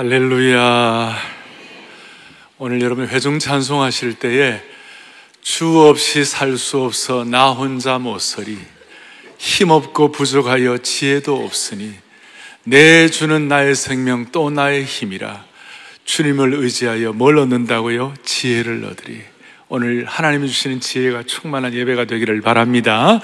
할렐루야. 0.00 1.14
오늘 2.56 2.80
여러분 2.80 3.06
회중 3.06 3.38
찬송하실 3.38 4.14
때에 4.14 4.58
주 5.42 5.78
없이 5.80 6.24
살 6.24 6.56
수 6.56 6.78
없어 6.80 7.24
나 7.24 7.50
혼자 7.50 7.98
못 7.98 8.18
서리 8.18 8.56
힘없고 9.36 10.10
부족하여 10.10 10.78
지혜도 10.78 11.44
없으니 11.44 11.92
내 12.64 13.10
주는 13.10 13.46
나의 13.46 13.74
생명 13.74 14.24
또 14.32 14.48
나의 14.48 14.86
힘이라 14.86 15.44
주님을 16.06 16.54
의지하여 16.54 17.12
뭘 17.12 17.36
얻는다고요? 17.36 18.14
지혜를 18.24 18.82
얻으리. 18.86 19.20
오늘 19.68 20.06
하나님이 20.06 20.48
주시는 20.48 20.80
지혜가 20.80 21.24
충만한 21.24 21.74
예배가 21.74 22.06
되기를 22.06 22.40
바랍니다. 22.40 23.20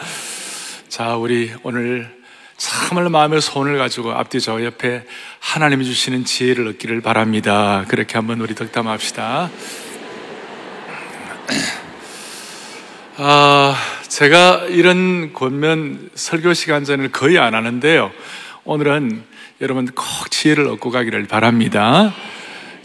자, 0.91 1.17
우리 1.17 1.55
오늘 1.63 2.16
참을 2.57 3.11
마음의 3.11 3.41
손을 3.41 3.77
가지고 3.79 4.13
앞뒤 4.13 4.41
저 4.41 4.65
옆에 4.65 5.05
하나님이 5.41 5.85
주시는 5.85 6.25
지혜를 6.25 6.67
얻기를 6.69 7.03
바랍니다. 7.03 7.85
그렇게 7.89 8.15
한번 8.15 8.41
우리 8.41 8.55
덕담합시다. 8.55 9.51
아, 13.19 13.77
제가 14.09 14.67
이런 14.69 15.33
권면 15.33 16.11
설교 16.15 16.55
시간 16.55 16.85
전에 16.85 17.09
거의 17.09 17.39
안 17.39 17.55
하는데요. 17.55 18.11
오늘은 18.65 19.23
여러분 19.61 19.87
꼭 19.87 20.31
지혜를 20.31 20.67
얻고 20.69 20.91
가기를 20.91 21.27
바랍니다. 21.27 22.15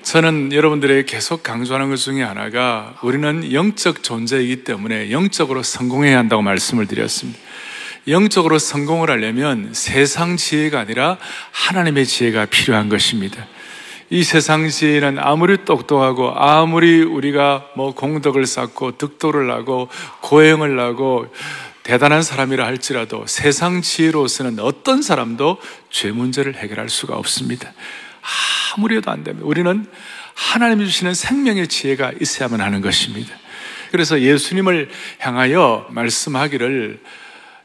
저는 0.03 0.52
여러분들에게 0.52 1.06
계속 1.06 1.44
강조하는 1.44 1.90
것 1.90 1.98
중에 1.98 2.23
하나가 2.23 2.95
우리는 3.03 3.53
영적 3.53 4.03
존재이기 4.03 4.64
때문에 4.64 5.12
영적으로 5.12 5.64
성공해야 5.64 6.17
한다고 6.17 6.42
말씀을 6.42 6.88
드렸습니다. 6.88 7.40
영적으로 8.08 8.58
성공을 8.58 9.10
하려면 9.10 9.70
세상 9.73 10.38
지혜가 10.38 10.80
아니라 10.80 11.18
하나님의 11.52 12.05
지혜가 12.05 12.46
필요한 12.48 12.90
것입니다. 12.90 13.46
이 14.09 14.23
세상 14.23 14.68
지혜는 14.68 15.20
아무리 15.20 15.64
똑똑하고 15.64 16.34
아무리 16.36 17.02
우리가 17.02 17.67
뭐 17.75 17.94
공덕을 17.94 18.45
쌓고 18.45 18.98
득도를 18.98 19.52
하고 19.52 19.88
고행을 20.22 20.80
하고 20.80 21.34
대단한 21.84 22.22
사람이라 22.22 22.66
할지라도 22.66 23.25
세상 23.28 23.81
지혜로서는 23.81 24.59
어떤 24.59 25.02
사람도 25.02 25.59
죄 25.90 26.12
문제를 26.12 26.56
해결할 26.56 26.90
수가 26.90 27.16
없습니다. 27.16 27.72
아무리 28.75 28.97
해도 28.97 29.12
안 29.12 29.23
됩니다. 29.23 29.47
우리는 29.47 29.86
하나님이 30.34 30.86
주시는 30.88 31.14
생명의 31.14 31.68
지혜가 31.68 32.14
있어야만 32.20 32.62
하는 32.62 32.81
것입니다. 32.81 33.34
그래서 33.92 34.20
예수님을 34.22 34.90
향하여 35.20 35.88
말씀하기를 35.90 37.00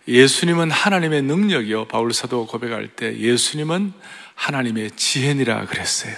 예수님은 0.09 0.71
하나님의 0.71 1.23
능력이요. 1.23 1.87
바울 1.89 2.13
사도 2.13 2.47
고백할 2.47 2.89
때 2.89 3.19
예수님은 3.19 3.93
하나님의 4.35 4.93
지혜니라 4.93 5.67
그랬어요. 5.67 6.15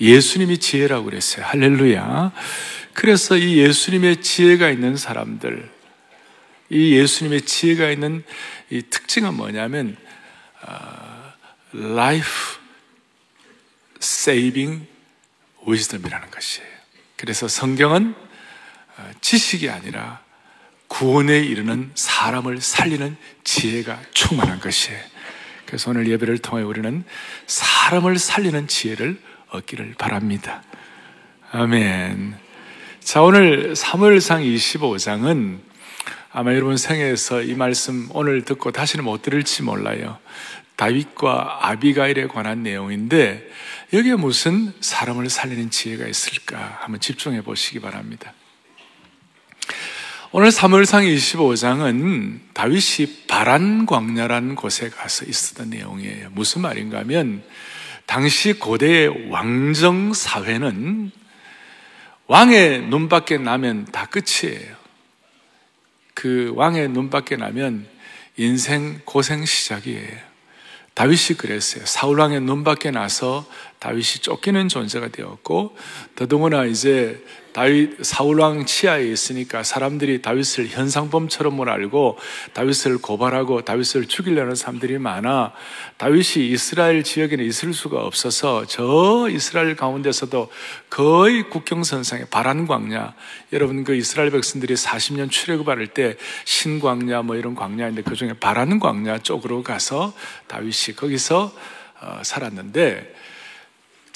예수님이 0.00 0.58
지혜라고 0.58 1.04
그랬어요. 1.06 1.44
할렐루야. 1.44 2.32
그래서 2.94 3.36
이 3.36 3.58
예수님의 3.58 4.22
지혜가 4.22 4.70
있는 4.70 4.96
사람들, 4.96 5.70
이 6.70 6.94
예수님의 6.96 7.42
지혜가 7.42 7.90
있는 7.90 8.24
이 8.70 8.82
특징은 8.82 9.34
뭐냐면, 9.34 9.96
어, 10.62 11.32
life 11.74 12.58
saving 14.00 14.86
wisdom이라는 15.66 16.30
것이에요. 16.30 16.68
그래서 17.16 17.48
성경은 17.48 18.14
어, 18.96 19.10
지식이 19.20 19.68
아니라 19.68 20.22
구원에 20.88 21.38
이르는 21.38 21.90
사람을 21.94 22.60
살리는 22.60 23.16
지혜가 23.44 24.00
충만한 24.12 24.58
것이에요. 24.60 24.98
그래서 25.66 25.90
오늘 25.90 26.08
예배를 26.08 26.38
통해 26.38 26.62
우리는 26.62 27.04
사람을 27.46 28.18
살리는 28.18 28.68
지혜를 28.68 29.20
얻기를 29.50 29.94
바랍니다. 29.98 30.62
아멘. 31.52 32.34
자, 33.00 33.22
오늘 33.22 33.74
3월상 33.74 34.44
25장은 34.44 35.60
아마 36.30 36.52
여러분 36.54 36.76
생에서 36.76 37.42
이 37.42 37.54
말씀 37.54 38.08
오늘 38.12 38.44
듣고 38.44 38.70
다시는 38.70 39.04
못 39.04 39.22
들을지 39.22 39.62
몰라요. 39.62 40.18
다윗과 40.76 41.68
아비가일에 41.68 42.28
관한 42.28 42.62
내용인데 42.62 43.50
여기에 43.92 44.14
무슨 44.14 44.72
사람을 44.80 45.28
살리는 45.28 45.70
지혜가 45.70 46.06
있을까 46.06 46.78
한번 46.80 47.00
집중해 47.00 47.42
보시기 47.42 47.80
바랍니다. 47.80 48.32
오늘 50.30 50.50
3월상 50.50 51.10
25장은 51.10 52.40
다윗이 52.52 53.26
바란 53.28 53.86
광야라는 53.86 54.56
곳에 54.56 54.90
가서 54.90 55.24
있었던 55.24 55.70
내용이에요. 55.70 56.28
무슨 56.32 56.60
말인가 56.60 56.98
하면 56.98 57.42
당시 58.04 58.52
고대의 58.52 59.30
왕정 59.30 60.12
사회는 60.12 61.12
왕의 62.26 62.88
눈밖에 62.88 63.38
나면 63.38 63.86
다 63.86 64.04
끝이에요. 64.04 64.76
그 66.12 66.52
왕의 66.54 66.90
눈밖에 66.90 67.36
나면 67.36 67.86
인생 68.36 69.00
고생 69.06 69.46
시작이에요. 69.46 70.28
다윗이 70.92 71.38
그랬어요. 71.38 71.86
사울 71.86 72.20
왕의 72.20 72.42
눈밖에 72.42 72.90
나서 72.90 73.48
다윗이 73.78 74.20
쫓기는 74.20 74.68
존재가 74.68 75.08
되었고 75.08 75.74
더더구나 76.16 76.66
이제 76.66 77.24
다윗 77.58 78.04
사울 78.04 78.38
왕 78.38 78.66
치하에 78.66 79.02
있으니까 79.02 79.64
사람들이 79.64 80.22
다윗을 80.22 80.68
현상범처럼을 80.68 81.68
알고 81.68 82.16
다윗을 82.52 82.98
고발하고 82.98 83.62
다윗을 83.62 84.06
죽이려는 84.06 84.54
사람들이 84.54 84.98
많아. 84.98 85.52
다윗이 85.96 86.50
이스라엘 86.52 87.02
지역에는 87.02 87.44
있을 87.44 87.74
수가 87.74 88.06
없어서 88.06 88.64
저 88.66 89.26
이스라엘 89.28 89.74
가운데서도 89.74 90.52
거의 90.88 91.50
국경선상에 91.50 92.26
바란 92.26 92.68
광야. 92.68 93.14
여러분 93.52 93.82
그 93.82 93.96
이스라엘 93.96 94.30
백성들이 94.30 94.74
40년 94.74 95.28
출애굽할 95.28 95.88
때 95.88 96.14
신광야 96.44 97.22
뭐 97.22 97.34
이런 97.34 97.56
광야인데 97.56 98.02
그 98.02 98.14
중에 98.14 98.34
바란 98.34 98.78
광야 98.78 99.18
쪽으로 99.18 99.64
가서 99.64 100.14
다윗이 100.46 100.94
거기서 100.94 101.52
어, 102.02 102.20
살았는데 102.22 103.14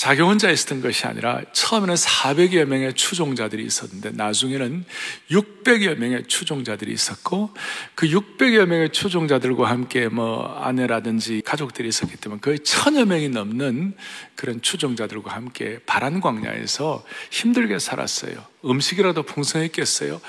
자기 0.03 0.21
혼자 0.21 0.51
있었던 0.51 0.81
것이 0.81 1.07
아니라 1.07 1.43
처음에는 1.53 1.95
400여 1.95 2.65
명의 2.65 2.93
추종자들이 2.93 3.65
있었는데 3.65 4.11
나중에는 4.11 4.85
600여 5.31 5.97
명의 5.97 6.25
추종자들이 6.27 6.93
있었고 6.93 7.51
그 7.95 8.09
600여 8.09 8.67
명의 8.67 8.91
추종자들과 8.91 9.71
함께 9.71 10.09
뭐 10.09 10.59
아내라든지 10.61 11.41
가족들이 11.45 11.87
있었기 11.87 12.17
때문에 12.17 12.41
거의 12.41 12.59
천여 12.59 13.05
명이 13.05 13.29
넘는 13.29 13.95
그런 14.35 14.61
추종자들과 14.61 15.37
함께 15.37 15.79
바란 15.87 16.21
광야에서 16.21 17.05
힘들게 17.31 17.79
살았어요. 17.79 18.45
음식이라도 18.65 19.23
풍성했겠어요. 19.23 20.21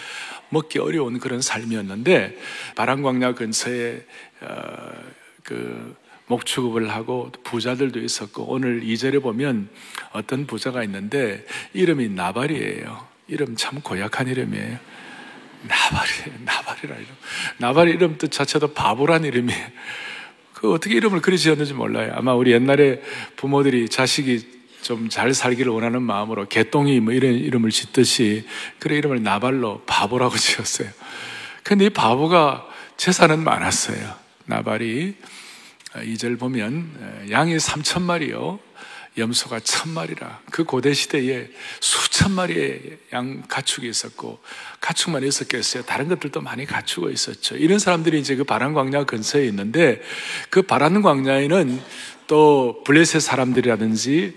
먹기 0.50 0.78
어려운 0.78 1.17
그런 1.17 1.41
삶이었는데 1.41 2.38
바란 2.75 3.01
광야 3.01 3.34
근처에 3.34 4.05
어, 4.41 4.91
그 5.41 6.03
목축업을 6.28 6.89
하고 6.91 7.31
부자들도 7.44 8.00
있었고 8.00 8.44
오늘 8.44 8.81
2절에 8.81 9.22
보면 9.22 9.69
어떤 10.11 10.45
부자가 10.45 10.84
있는데 10.84 11.45
이름이 11.73 12.09
나발이에요. 12.09 13.07
이름 13.28 13.56
참 13.56 13.81
고약한 13.81 14.28
이름이에요. 14.28 14.78
나발이에요. 15.67 16.39
나발이라 16.45 16.95
이름. 16.95 17.07
나발 17.57 17.88
이름 17.89 18.17
뜻 18.17 18.31
자체도 18.31 18.73
바보란 18.73 19.25
이름이에요. 19.25 19.67
그 20.53 20.73
어떻게 20.73 20.95
이름을 20.95 21.22
그리 21.22 21.38
지었는지 21.38 21.73
몰라요. 21.73 22.13
아마 22.16 22.34
우리 22.34 22.51
옛날에 22.51 23.01
부모들이 23.35 23.90
자식이 23.90 24.63
좀 24.84 25.07
잘 25.09 25.34
살기를 25.34 25.72
원하는 25.72 26.01
마음으로 26.03 26.47
개똥이 26.47 27.00
뭐 27.00 27.13
이런 27.13 27.34
이름을 27.34 27.72
짓듯이 27.72 28.45
그래 28.79 28.97
이름을 28.97 29.23
나발로 29.23 29.84
바보라고 29.85 30.35
지었어요. 30.38 30.90
근데 31.63 31.85
이 31.85 31.90
바보가 31.90 32.67
재산은 32.97 33.44
많았어요. 33.44 34.13
나발이 34.45 35.16
2절 35.96 36.40
보면 36.40 37.28
양이 37.31 37.56
3천 37.58 38.02
마리요. 38.02 38.59
염소가 39.16 39.59
천 39.59 39.92
마리라. 39.92 40.41
그 40.52 40.64
고대 40.64 40.91
시대에 40.94 41.47
수천 41.79 42.32
마리의 42.32 42.97
양 43.14 43.44
가축이 43.47 43.88
있었고, 43.88 44.40
가축만 44.82 45.23
있었겠어요. 45.23 45.84
다른 45.84 46.08
것들도 46.08 46.41
많이 46.41 46.66
갖추고 46.66 47.12
있었죠. 47.12 47.56
이런 47.58 47.78
사람들이 47.78 48.20
이제 48.20 48.35
그 48.35 48.44
바란 48.44 48.73
광야 48.73 49.03
근처에 49.03 49.46
있는데, 49.46 50.02
그 50.50 50.64
바란 50.64 51.03
광야에는 51.03 51.79
또 52.26 52.82
블레셋 52.85 53.22
사람들이라든지 53.22 54.35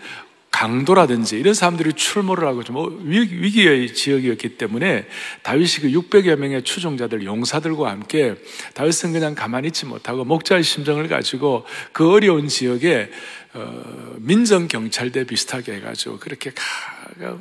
강도라든지 0.56 1.38
이런 1.38 1.52
사람들이 1.52 1.92
출몰을 1.92 2.46
하고 2.46 2.64
좀 2.64 3.00
위기의 3.04 3.92
지역이었기 3.92 4.56
때문에 4.56 5.06
다윗이 5.42 5.68
그 5.82 5.88
600여 5.88 6.36
명의 6.36 6.62
추종자들 6.62 7.24
용사들과 7.24 7.90
함께 7.90 8.34
다윗은 8.74 9.12
그냥 9.12 9.34
가만히 9.34 9.68
있지 9.68 9.84
못하고 9.84 10.24
목자의 10.24 10.62
심정을 10.62 11.08
가지고 11.08 11.66
그 11.92 12.10
어려운 12.10 12.48
지역에 12.48 13.10
어, 13.54 14.14
민정 14.18 14.68
경찰대 14.68 15.24
비슷하게 15.24 15.74
해가지고 15.76 16.18
그렇게 16.18 16.52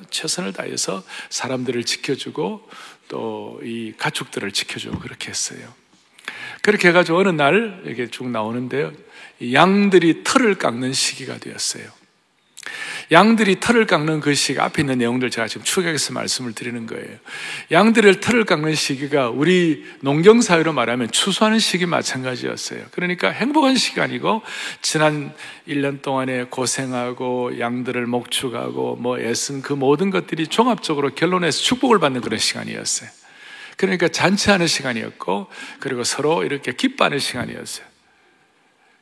최선을 0.10 0.54
다해서 0.54 1.04
사람들을 1.30 1.84
지켜주고 1.84 2.68
또 3.08 3.60
이 3.64 3.94
가축들을 3.98 4.52
지켜주고 4.52 5.00
그렇게 5.00 5.30
했어요. 5.30 5.74
그렇게 6.62 6.90
해가지고 6.90 7.20
어느 7.20 7.30
날 7.30 7.84
이게 7.86 8.08
쭉 8.08 8.30
나오는데요. 8.30 8.92
양들이 9.54 10.24
털을 10.24 10.56
깎는 10.56 10.94
시기가 10.94 11.38
되었어요. 11.38 11.86
양들이 13.12 13.60
털을 13.60 13.86
깎는 13.86 14.20
그 14.20 14.34
시기 14.34 14.60
앞에 14.60 14.82
있는 14.82 14.98
내용들 14.98 15.30
제가 15.30 15.48
지금 15.48 15.64
추격해서 15.64 16.14
말씀을 16.14 16.54
드리는 16.54 16.86
거예요. 16.88 17.18
양들을 17.72 18.20
털을 18.20 18.46
깎는 18.46 18.74
시기가 18.74 19.30
우리 19.30 19.86
농경 20.02 20.42
사회로 20.42 20.74
말하면 20.74 21.12
추수하는 21.12 21.60
시기 21.60 21.86
마찬가지였어요. 21.86 22.86
그러니까 22.92 23.30
행복한 23.30 23.76
시간이고 23.76 24.42
지난 24.82 25.34
1년 25.68 26.02
동안에 26.02 26.46
고생하고 26.46 27.60
양들을 27.60 28.06
목축하고 28.08 28.96
뭐 28.96 29.20
애쓴 29.20 29.62
그 29.62 29.74
모든 29.74 30.10
것들이 30.10 30.48
종합적으로 30.48 31.14
결론에서 31.14 31.62
축복을 31.62 32.00
받는 32.00 32.22
그런 32.22 32.40
시간이었어요. 32.40 33.10
그러니까 33.78 34.08
잔치하는 34.08 34.68
시간이었고 34.68 35.48
그리고 35.80 36.04
서로 36.04 36.44
이렇게 36.44 36.74
기뻐하는 36.74 37.20
시간이었어요. 37.20 37.86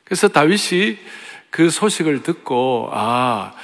그래서 0.04 0.28
다윗이 0.28 0.98
그 1.50 1.70
소식을 1.70 2.22
듣고 2.24 2.90
아, 2.92 3.54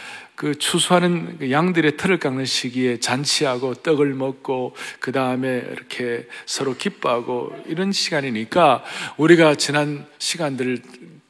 그 0.41 0.55
추수하는 0.55 1.37
그 1.37 1.51
양들의 1.51 1.99
털을 1.99 2.19
깎는 2.19 2.47
시기에 2.47 2.99
잔치하고 2.99 3.75
떡을 3.75 4.15
먹고 4.15 4.75
그 4.99 5.13
다음에 5.13 5.63
이렇게 5.71 6.27
서로 6.47 6.79
기뻐하고 6.79 7.53
이런 7.67 7.93
시간이니까 7.93 8.83
우리가 9.19 9.57
지난 9.57 10.07
시간들 10.19 10.81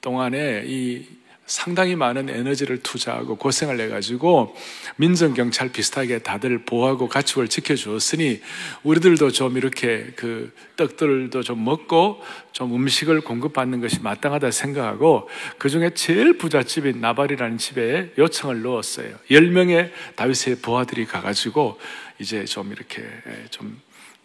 동안에 0.01 0.63
이 0.65 1.09
상당히 1.51 1.97
많은 1.97 2.29
에너지를 2.29 2.79
투자하고 2.79 3.35
고생을 3.35 3.81
해가지고 3.81 4.55
민정 4.95 5.35
경찰 5.35 5.73
비슷하게 5.73 6.21
다들 6.21 6.65
보호하고 6.65 7.09
가축을 7.09 7.49
지켜주었으니 7.49 8.41
우리들도 8.85 9.33
좀 9.33 9.57
이렇게 9.57 10.13
그 10.15 10.53
떡들도 10.77 11.43
좀 11.43 11.65
먹고 11.65 12.23
좀 12.53 12.73
음식을 12.73 13.23
공급받는 13.23 13.81
것이 13.81 14.01
마땅하다 14.01 14.53
생각하고 14.53 15.29
그 15.59 15.69
중에 15.69 15.91
제일 15.95 16.39
부잣집인 16.39 17.01
나발이라는 17.01 17.59
집에 17.59 18.13
요청을 18.17 18.63
넣었어요. 18.63 19.17
10명의 19.29 19.91
다윗의 20.15 20.61
부하들이 20.63 21.05
가가지고 21.07 21.81
이제 22.21 22.45
좀 22.45 22.71
이렇게 22.71 23.03
좀 23.51 23.77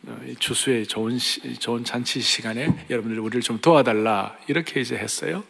어, 0.06 0.16
주수의 0.38 0.86
좋은, 0.86 1.18
좋은 1.58 1.84
잔치 1.84 2.22
시간에 2.22 2.70
여러분들 2.92 3.20
우리를 3.20 3.42
좀 3.42 3.60
도와달라 3.60 4.38
이렇게 4.46 4.80
이제 4.80 4.96
했어요. 4.96 5.44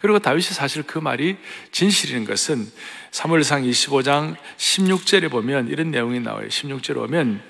그리고 0.00 0.18
다윗이 0.18 0.42
사실 0.42 0.82
그 0.82 0.98
말이 0.98 1.36
진실인 1.72 2.24
것은 2.24 2.66
사무엘상 3.10 3.62
25장 3.62 4.36
16절에 4.56 5.30
보면 5.30 5.68
이런 5.68 5.90
내용이 5.90 6.20
나와요. 6.20 6.48
16절에 6.48 6.94
보면 6.94 7.42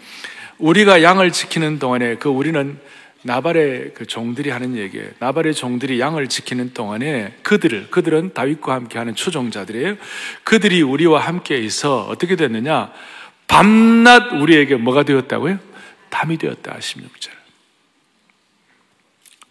우리가 0.58 1.02
양을 1.02 1.32
지키는 1.32 1.78
동안에 1.78 2.16
그 2.16 2.28
우리는 2.28 2.78
나발의 3.22 3.92
그 3.94 4.06
종들이 4.06 4.50
하는 4.50 4.76
얘기예요. 4.76 5.08
나발의 5.18 5.54
종들이 5.54 6.00
양을 6.00 6.28
지키는 6.28 6.72
동안에 6.72 7.34
그들을 7.42 7.88
그들은 7.90 8.32
다윗과 8.32 8.72
함께 8.74 8.98
하는 8.98 9.14
추종자들이에요. 9.14 9.96
그들이 10.44 10.80
우리와 10.82 11.20
함께 11.20 11.58
있어 11.58 12.06
어떻게 12.06 12.36
됐느냐? 12.36 12.92
밤낮 13.46 14.32
우리에게 14.32 14.76
뭐가 14.76 15.02
되었다고요? 15.02 15.58
담이 16.08 16.38
되었다. 16.38 16.78
16절. 16.78 17.30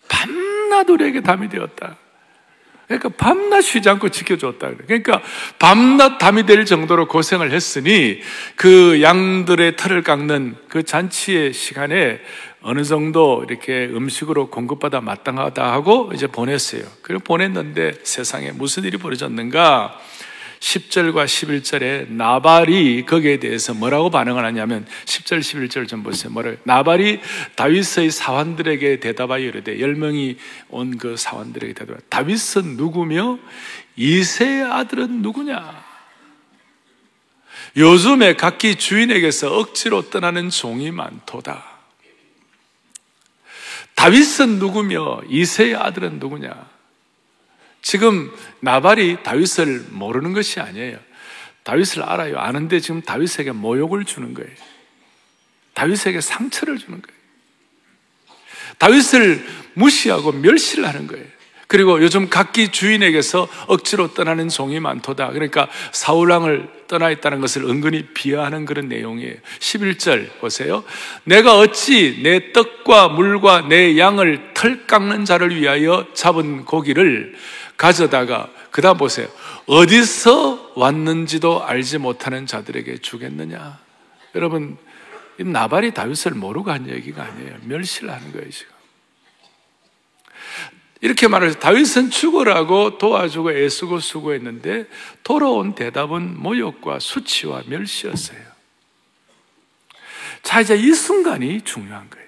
밤낮 0.08 0.90
우리에게 0.90 1.22
담이 1.22 1.50
되었다. 1.50 1.98
그러니까 2.90 3.10
밤낮 3.10 3.62
쉬지 3.62 3.88
않고 3.88 4.10
지켜줬다. 4.10 4.72
그러니까 4.88 5.22
밤낮 5.60 6.18
담이 6.18 6.48
될 6.48 6.66
정도로 6.66 7.08
고생을 7.08 7.52
했으니 7.52 8.20
그 8.56 9.04
양들의 9.04 9.76
털을 9.76 10.02
깎는 10.02 10.56
그 10.70 10.82
잔치의 10.82 11.54
시간에 11.54 12.20
어느 12.62 12.84
정도 12.84 13.46
이렇게 13.48 13.86
음식으로 13.86 14.50
공급받아 14.50 15.02
마땅하다 15.02 15.72
하고 15.72 16.10
이제 16.16 16.26
보냈어요. 16.26 16.82
그리고 17.04 17.24
보냈는데 17.24 17.94
세상에 18.02 18.52
무슨 18.52 18.84
일이 18.84 18.98
벌어졌는가? 18.98 19.96
10절과 20.60 21.26
11절에 21.26 22.12
나발이 22.12 23.06
거기에 23.06 23.40
대해서 23.40 23.74
뭐라고 23.74 24.10
반응을 24.10 24.44
하냐면 24.44 24.86
10절 25.06 25.40
11절 25.40 25.88
좀 25.88 26.04
보세요. 26.04 26.32
뭐를 26.32 26.60
나발이 26.64 27.22
다윗의 27.56 28.12
사환들에게 28.12 29.00
대답하여 29.00 29.44
이르되 29.44 29.78
10명이 29.78 30.38
온 30.70 30.98
그 30.98 31.16
사환들에게 31.16 31.74
대답하여 31.74 32.02
다윗은 32.10 32.76
누구며 32.76 33.40
이세의 33.96 34.64
아들은 34.64 35.22
누구냐? 35.22 35.90
요즘에 37.78 38.36
각기 38.36 38.76
주인에게서 38.76 39.58
억지로 39.58 40.10
떠나는 40.10 40.50
종이 40.50 40.92
많도다. 40.92 41.64
다윗은 43.96 44.60
누구며 44.60 45.22
이세의 45.30 45.76
아들은 45.76 46.20
누구냐? 46.20 46.79
지금 47.82 48.32
나발이 48.60 49.24
다윗을 49.24 49.86
모르는 49.90 50.34
것이 50.34 50.60
아니에요. 50.60 50.98
다윗을 51.64 52.04
알아요. 52.04 52.38
아는데 52.38 52.80
지금 52.80 53.02
다윗에게 53.02 53.52
모욕을 53.52 54.06
주는 54.06 54.34
거예요. 54.34 54.50
다윗에게 55.74 56.22
상처를 56.22 56.78
주는 56.78 57.02
거예요. 57.02 57.20
다윗을 58.78 59.46
무시하고 59.74 60.32
멸시를 60.32 60.88
하는 60.88 61.08
거예요. 61.08 61.26
그리고 61.68 62.02
요즘 62.02 62.30
각기 62.30 62.70
주인에게서 62.70 63.48
억지로 63.68 64.16
떠나는 64.16 64.50
종이 64.50 64.80
많도다. 64.80 65.30
그러니까 65.30 65.70
사울왕을 65.92 66.68
떠나 66.88 67.12
있다는 67.12 67.42
것을 67.42 67.64
은근히 67.64 68.08
비하하는 68.16 68.66
그런 68.66 68.90
내용이에요. 68.90 69.36
11절 69.60 70.40
보세요. 70.40 70.84
내가 71.26 71.60
어찌 71.60 72.22
내 72.24 72.54
떡과 72.54 73.10
물과 73.10 73.68
내 73.70 74.00
양을 74.00 74.56
털 74.56 74.88
깎는 74.88 75.26
자를 75.26 75.56
위하여 75.56 76.08
잡은 76.16 76.66
고기를 76.66 77.36
가져다가 77.80 78.50
그 78.72 78.82
다음 78.82 78.98
보세요. 78.98 79.30
어디서 79.66 80.74
왔는지도 80.76 81.64
알지 81.64 81.98
못하는 81.98 82.46
자들에게 82.46 82.98
주겠느냐? 82.98 83.80
여러분, 84.36 84.78
나발이 85.38 85.94
다윗을 85.94 86.34
모르고 86.34 86.72
한 86.72 86.90
얘기가 86.90 87.24
아니에요. 87.24 87.56
멸시를 87.64 88.12
하는 88.12 88.34
거예요, 88.34 88.50
지금. 88.50 88.74
이렇게 91.00 91.30
말해서 91.30 91.58
다윗은 91.60 92.10
죽으라고 92.10 92.98
도와주고 92.98 93.54
애쓰고 93.54 94.02
수고했는데 94.02 94.86
돌아온 95.24 95.74
대답은 95.74 96.38
모욕과 96.38 97.00
수치와 97.00 97.64
멸시였어요. 97.68 98.42
자, 100.44 100.60
이제 100.60 100.76
이 100.76 100.92
순간이 100.92 101.62
중요한 101.62 102.10
거예요. 102.10 102.28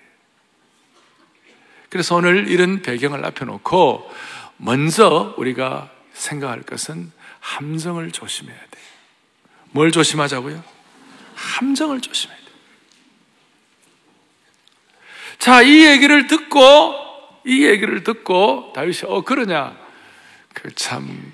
그래서 1.89 2.15
오늘 2.15 2.47
이런 2.47 2.81
배경을 2.81 3.25
앞에 3.25 3.44
놓고 3.44 4.09
먼저 4.62 5.34
우리가 5.38 5.90
생각할 6.13 6.62
것은 6.62 7.12
함정을 7.40 8.12
조심해야 8.12 8.56
돼. 8.56 8.80
뭘 9.72 9.92
조심하자고요? 9.92 10.63
함정을 11.33 12.00
조심해야 12.02 12.38
돼. 12.38 12.44
자, 15.40 15.64
이 15.64 15.85
얘기를 15.88 16.28
듣고, 16.28 16.94
이 17.44 17.66
얘기를 17.66 18.04
듣고, 18.04 18.71
다윗이, 18.76 19.00
어, 19.07 19.21
그러냐? 19.24 19.76
그 20.54 20.74
참, 20.76 21.33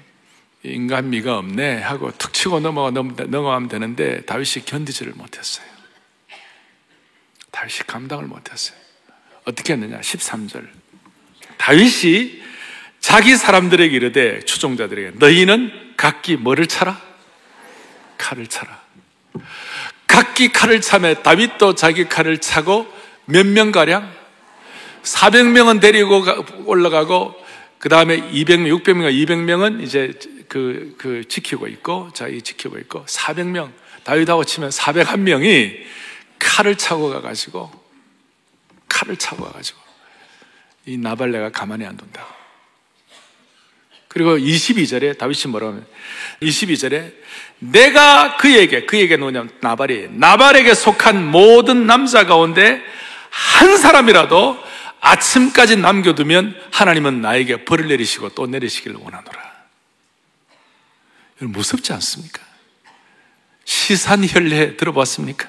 인간미가 0.64 1.38
없네. 1.38 1.82
하고 1.82 2.12
툭 2.18 2.34
치고 2.34 2.62
넘어가, 2.62 2.92
넘어가면 2.92 3.68
되는데, 3.68 4.22
다윗이 4.22 4.64
견디지를 4.66 5.14
못했어요. 5.14 5.68
다윗이 7.52 7.80
감당을 7.88 8.26
못했어요. 8.28 8.78
어떻게 9.44 9.74
했느냐? 9.74 10.00
13절. 10.00 10.70
다윗이 11.58 12.47
자기 13.08 13.38
사람들에게 13.38 13.96
이르되 13.96 14.42
추종자들에게 14.42 15.12
너희는 15.16 15.94
각기 15.96 16.36
뭐를 16.36 16.68
차라? 16.68 17.02
칼을 18.18 18.48
차라. 18.48 18.82
각기 20.08 20.52
칼을 20.52 20.82
차매 20.82 21.24
다윗도 21.24 21.76
자기 21.76 22.10
칼을 22.10 22.40
차고 22.40 22.86
몇 23.24 23.46
명 23.46 23.72
가량 23.72 24.14
400명은 25.04 25.80
데리고 25.80 26.22
올라가고 26.66 27.34
그 27.80 27.88
다음에 27.88 28.18
200명, 28.30 28.84
600명, 28.84 29.26
200명은 29.26 29.84
이제 29.84 30.12
그, 30.50 30.94
그 30.98 31.26
지키고 31.30 31.70
있고 31.70 32.10
자기 32.14 32.42
지키고 32.42 32.78
있고 32.80 33.06
400명 33.06 33.72
다윗하고 34.04 34.44
치면 34.44 34.70
401명이 34.70 35.80
칼을 36.40 36.76
차고 36.76 37.10
가가지고 37.12 37.72
칼을 38.90 39.16
차고 39.16 39.46
가가지고 39.46 39.80
이 40.88 40.98
나발레가 40.98 41.52
가만히 41.52 41.86
안 41.86 41.96
둔다. 41.96 42.47
그리고 44.18 44.36
22절에 44.36 45.16
다윗이 45.16 45.52
뭐라고 45.52 45.74
하면 45.74 45.86
22절에 46.42 47.14
내가 47.60 48.36
그에게 48.38 48.88
그에게 48.88 49.16
누구냐면 49.16 49.52
나발이 49.62 50.10
나발에게 50.10 50.74
속한 50.74 51.30
모든 51.30 51.86
남자 51.86 52.26
가운데 52.26 52.82
한 53.30 53.78
사람이라도 53.78 54.58
아침까지 55.00 55.78
남겨두면 55.78 56.60
하나님은 56.72 57.22
나에게 57.22 57.64
벌을 57.66 57.88
내리시고 57.90 58.30
또 58.30 58.48
내리시기를 58.48 58.98
원하노라. 58.98 59.48
무섭지 61.42 61.94
않습니까? 61.94 62.42
시산혈례 63.66 64.78
들어봤습니까? 64.78 65.48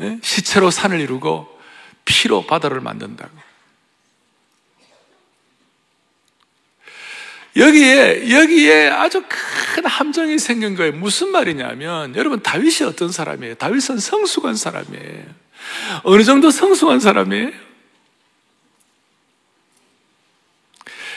예? 0.00 0.18
시체로 0.22 0.70
산을 0.70 1.00
이루고 1.00 1.48
피로 2.04 2.46
바다를 2.46 2.80
만든다고. 2.80 3.43
여기에, 7.56 8.30
여기에 8.30 8.88
아주 8.88 9.22
큰 9.28 9.86
함정이 9.86 10.38
생긴 10.38 10.74
거예요. 10.74 10.92
무슨 10.92 11.30
말이냐면, 11.30 12.16
여러분, 12.16 12.40
다윗이 12.40 12.88
어떤 12.88 13.12
사람이에요? 13.12 13.54
다윗은 13.54 13.98
성숙한 13.98 14.56
사람이에요. 14.56 15.24
어느 16.02 16.24
정도 16.24 16.50
성숙한 16.50 16.98
사람이에요? 17.00 17.50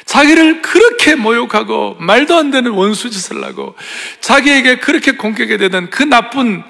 자기를 0.06 0.62
그렇게 0.62 1.15
모욕하고 1.15 1.98
말도 2.00 2.38
안 2.38 2.50
되는 2.50 2.72
원수 2.72 3.10
짓을 3.10 3.44
하고 3.44 3.75
자기에게 4.22 4.79
그렇게 4.79 5.12
공격이 5.12 5.58
되던 5.58 5.89
그 5.89 6.03
나쁜 6.03 6.63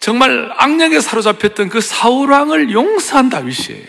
정말 0.00 0.52
악령에 0.58 1.00
사로잡혔던 1.00 1.70
그 1.70 1.80
사울 1.80 2.30
왕을 2.30 2.70
용서한 2.70 3.30
다윗이에요. 3.30 3.86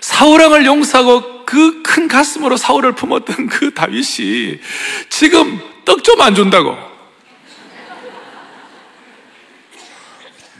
사울 0.00 0.40
왕을 0.42 0.66
용서하고 0.66 1.33
그 1.44 1.82
큰 1.82 2.08
가슴으로 2.08 2.56
사울을 2.56 2.92
품었던 2.94 3.46
그 3.46 3.72
다윗이 3.74 4.60
지금 5.08 5.60
떡 5.84 6.02
좀 6.02 6.20
안 6.20 6.34
준다고. 6.34 6.76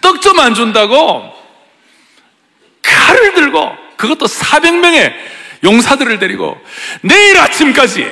떡 0.01 0.21
좀 0.21 0.39
안 0.39 0.55
준다고 0.55 1.33
칼을 2.83 3.35
들고 3.35 3.73
그것도 3.97 4.27
400명의 4.27 5.15
용사들을 5.65 6.19
데리고 6.19 6.61
내일 7.03 7.39
아침까지 7.39 8.05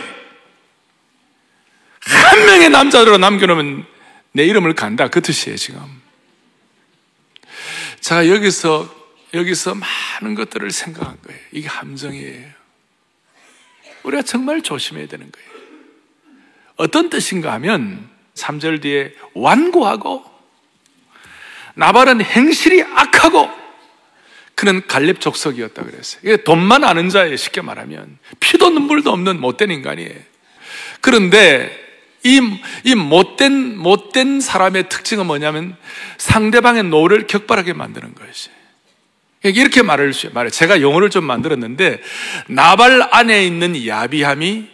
한 2.05 2.47
명의 2.47 2.71
남자로 2.71 3.19
남겨놓으면 3.19 3.87
내 4.33 4.45
이름을 4.45 4.75
간다. 4.75 5.09
그 5.09 5.21
뜻이에요, 5.21 5.57
지금. 5.57 5.81
자, 8.00 8.29
여기서, 8.29 8.93
여기서 9.35 9.75
많은 9.75 10.35
것들을 10.35 10.71
생각한 10.71 11.19
거예요. 11.23 11.41
이게 11.52 11.69
함정이에요. 11.69 12.62
우리가 14.02 14.23
정말 14.23 14.62
조심해야 14.62 15.06
되는 15.06 15.30
거예요. 15.30 15.49
어떤 16.76 17.11
뜻인가 17.11 17.52
하면 17.54 18.09
3절 18.35 18.82
뒤에 18.82 19.14
완고하고 19.35 20.25
나발은 21.75 22.23
행실이 22.23 22.82
악하고 22.82 23.50
그는 24.54 24.87
갈렙 24.87 25.21
족속이었다 25.21 25.82
그랬어요. 25.82 26.21
이게 26.23 26.44
돈만 26.44 26.85
아는 26.85 27.09
자예요, 27.09 27.37
쉽게 27.37 27.62
말하면. 27.62 28.18
피도 28.40 28.71
눈물도 28.71 29.11
없는 29.11 29.40
못된 29.40 29.71
인간이에요. 29.71 30.14
그런데 31.00 31.78
이, 32.25 32.40
이 32.85 32.94
못된, 32.94 33.76
못된 33.76 34.40
사람의 34.40 34.88
특징은 34.88 35.26
뭐냐면 35.26 35.76
상대방의 36.18 36.85
노를 36.85 37.26
격발하게 37.26 37.73
만드는 37.73 38.14
것이. 38.14 38.50
이렇게 39.44 39.82
말을, 39.82 40.12
말해. 40.32 40.50
제가 40.50 40.80
용어를 40.80 41.11
좀 41.11 41.25
만들었는데, 41.25 42.00
나발 42.49 43.08
안에 43.11 43.44
있는 43.44 43.87
야비함이 43.87 44.68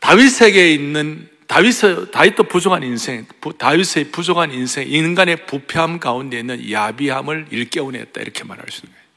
다윗에게 0.00 0.72
있는 0.72 1.28
다윗의, 1.48 2.10
다윗도 2.12 2.44
부족한 2.44 2.82
인생, 2.82 3.26
다윗의 3.58 4.10
부족한 4.12 4.52
인생, 4.52 4.86
인간의 4.86 5.46
부패함 5.46 5.98
가운데 5.98 6.38
있는 6.38 6.70
야비함을 6.70 7.46
일깨워냈다. 7.50 8.20
이렇게 8.20 8.44
말할 8.44 8.66
수 8.70 8.82
있는 8.84 8.94
거예요. 8.94 9.08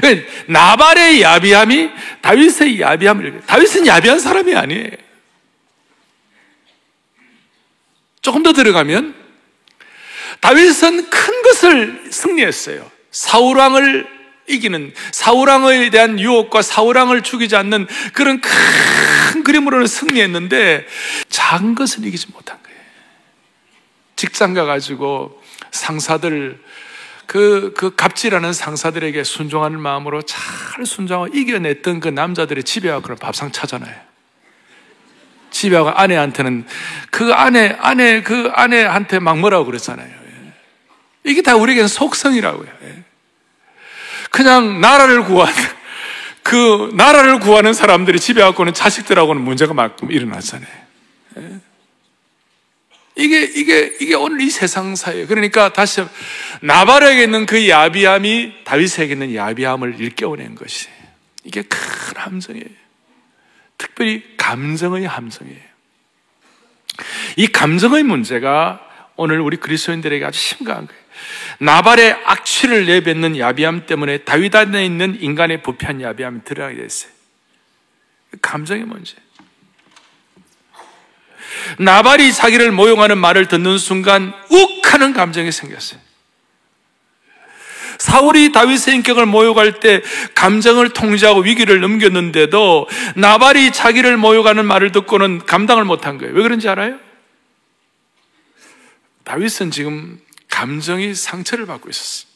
그러니까 0.00 0.32
나발의 0.46 1.22
야비함이 1.22 1.90
다윗의 2.22 2.80
야비함을, 2.80 3.42
다윗은 3.46 3.86
야비한 3.86 4.18
사람이 4.18 4.56
아니에요. 4.56 4.90
조금 8.22 8.42
더 8.42 8.52
들어가면 8.52 9.14
다윗은 10.40 11.10
큰 11.10 11.42
것을 11.42 12.04
승리했어요. 12.10 12.90
사울왕을 13.10 14.20
이기는 14.48 14.92
사울왕에 15.12 15.90
대한 15.90 16.18
유혹과 16.18 16.62
사울왕을 16.62 17.22
죽이지 17.22 17.56
않는 17.56 17.86
그런 18.12 18.40
큰 18.40 19.44
그림으로는 19.44 19.86
승리했는데 19.86 20.86
작은 21.28 21.74
것을 21.74 22.04
이기지 22.04 22.28
못한 22.32 22.58
거예요. 22.62 22.78
직장 24.16 24.54
가가지고 24.54 25.40
상사들 25.70 26.60
그, 27.26 27.72
그 27.76 27.94
갑질하는 27.94 28.52
상사들에게 28.52 29.22
순종하는 29.22 29.80
마음으로 29.80 30.22
잘 30.22 30.84
순종하고 30.84 31.32
이겨냈던 31.32 32.00
그 32.00 32.08
남자들의 32.08 32.64
집에 32.64 32.90
와서 32.90 33.14
밥상 33.14 33.52
차잖아요. 33.52 33.94
집에 35.52 35.76
가고 35.76 35.90
아내한테는 35.90 36.66
그 37.10 37.32
아내, 37.32 37.76
아내, 37.78 38.22
그 38.22 38.50
아내한테 38.52 39.20
막 39.20 39.38
뭐라고 39.38 39.66
그랬잖아요. 39.66 40.19
예. 41.26 41.30
이게 41.30 41.42
다 41.42 41.56
우리에게는 41.56 41.88
속성이라고요. 41.88 42.68
예. 42.82 43.04
그냥 44.30 44.80
나라를 44.80 45.24
구하는, 45.24 45.54
그 46.42 46.90
나라를 46.94 47.40
구하는 47.40 47.72
사람들이 47.72 48.20
집에 48.20 48.40
갖고는 48.40 48.74
자식들하고는 48.74 49.42
문제가 49.42 49.74
막 49.74 49.96
일어났잖아요. 50.08 50.70
예. 51.38 51.60
이게, 53.16 53.42
이게, 53.42 53.96
이게 54.00 54.14
오늘 54.14 54.40
이 54.40 54.50
세상 54.50 54.96
사예요. 54.96 55.26
그러니까 55.26 55.72
다시 55.72 56.02
나발에게 56.62 57.24
있는 57.24 57.44
그 57.44 57.68
야비함이 57.68 58.64
다윗에게 58.64 59.12
있는 59.12 59.34
야비함을 59.34 60.00
일깨워낸 60.00 60.54
것이. 60.54 60.88
이게 61.44 61.62
큰 61.62 61.78
함정이에요. 62.16 62.66
특별히 63.76 64.22
감정의 64.36 65.06
함성이에요. 65.06 65.70
이 67.36 67.46
감정의 67.46 68.02
문제가 68.04 68.80
오늘 69.16 69.40
우리 69.40 69.56
그리스도인들에게 69.56 70.24
아주 70.24 70.38
심각한 70.38 70.86
거예요. 70.86 71.02
나발의 71.58 72.20
악취를 72.24 72.86
내뱉는 72.86 73.38
야비함 73.38 73.86
때문에 73.86 74.18
다윗 74.18 74.54
안에 74.54 74.84
있는 74.84 75.20
인간의 75.20 75.62
부패한 75.62 76.00
야비함이 76.00 76.44
드러나게 76.44 76.76
됐어요. 76.80 77.12
감정의 78.40 78.84
문제. 78.84 79.16
나발이 81.78 82.32
자기를 82.32 82.72
모용하는 82.72 83.18
말을 83.18 83.48
듣는 83.48 83.78
순간 83.78 84.32
욱 84.50 84.92
하는 84.92 85.12
감정이 85.12 85.52
생겼어요. 85.52 86.00
사울이 87.98 88.52
다윗의 88.52 88.94
인격을 88.96 89.26
모욕할 89.26 89.78
때 89.78 90.00
감정을 90.34 90.90
통제하고 90.90 91.40
위기를 91.40 91.80
넘겼는데도 91.80 92.88
나발이 93.16 93.72
자기를 93.72 94.16
모욕하는 94.16 94.64
말을 94.64 94.90
듣고는 94.92 95.44
감당을 95.44 95.84
못한 95.84 96.16
거예요. 96.16 96.34
왜 96.34 96.42
그런지 96.42 96.66
알아요? 96.68 96.98
다윗은 99.24 99.70
지금 99.70 100.18
감정이 100.60 101.14
상처를 101.14 101.64
받고 101.64 101.88
있었어요. 101.88 102.28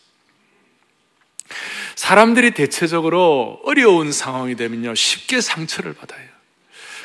사람들이 1.94 2.52
대체적으로 2.52 3.60
어려운 3.64 4.12
상황이 4.12 4.56
되면요, 4.56 4.94
쉽게 4.94 5.42
상처를 5.42 5.92
받아요. 5.92 6.24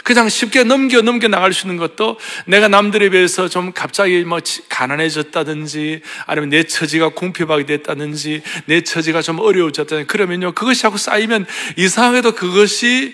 그냥 0.06 0.30
쉽게 0.30 0.64
넘겨 0.64 1.02
넘겨 1.02 1.28
나갈 1.28 1.52
수 1.52 1.68
있는 1.68 1.76
것도 1.76 2.18
내가 2.46 2.70
남들에 2.70 3.10
비해서 3.10 3.50
좀 3.50 3.74
갑자기 3.74 4.24
뭐 4.24 4.40
가난해졌다든지 4.70 6.02
아니면 6.26 6.50
내 6.50 6.64
처지가 6.64 7.10
궁핍하게 7.10 7.66
됐다든지 7.66 8.42
내 8.68 8.82
처지가 8.82 9.22
좀 9.22 9.40
어려워졌다든지 9.40 10.08
그러면요 10.08 10.54
그것이 10.54 10.82
자꾸 10.82 10.98
쌓이면 10.98 11.46
이상하게도 11.76 12.32
그것이 12.32 13.14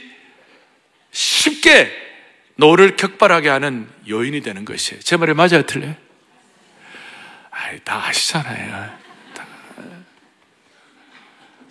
쉽게 1.11 1.91
노를 2.55 2.95
격발하게 2.95 3.49
하는 3.49 3.87
요인이 4.07 4.41
되는 4.41 4.63
것이에요. 4.63 5.01
제 5.01 5.17
말이 5.17 5.33
맞아요, 5.33 5.65
틀려요? 5.65 6.04
아이, 7.55 7.79
다 7.83 8.07
아시잖아요. 8.07 9.05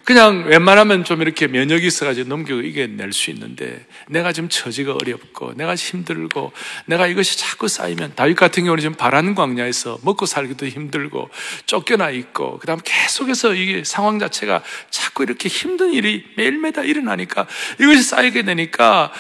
그냥 0.05 0.45
웬만하면 0.45 1.05
좀 1.05 1.23
이렇게 1.23 1.47
면역이 1.47 1.87
있어가지고 1.87 2.29
넘겨 2.29 2.61
이겨낼 2.61 3.15
수 3.15 3.31
있는데 3.31 3.87
내가 4.09 4.33
지금 4.33 4.51
처지가 4.51 4.97
어렵고 5.01 5.55
내가 5.55 5.75
힘들고 5.75 6.53
내가 6.85 7.07
이것이 7.07 7.39
자꾸 7.39 7.69
쌓이면 7.69 8.13
다윗 8.15 8.35
같은 8.35 8.65
경우는 8.65 8.83
지금 8.83 8.97
바란 8.97 9.35
광야에서 9.35 10.01
먹고 10.03 10.27
살기도 10.27 10.67
힘들고 10.67 11.31
쫓겨나 11.65 12.11
있고 12.11 12.59
그 12.59 12.67
다음 12.67 12.81
계속해서 12.85 13.55
이게 13.55 13.83
상황 13.83 14.19
자체가 14.19 14.63
자꾸 14.91 15.23
이렇게 15.23 15.49
힘든 15.49 15.95
일이 15.95 16.27
매일매다 16.37 16.83
일어나니까 16.83 17.47
이것이 17.81 18.03
쌓이게 18.03 18.43
되니까 18.43 19.11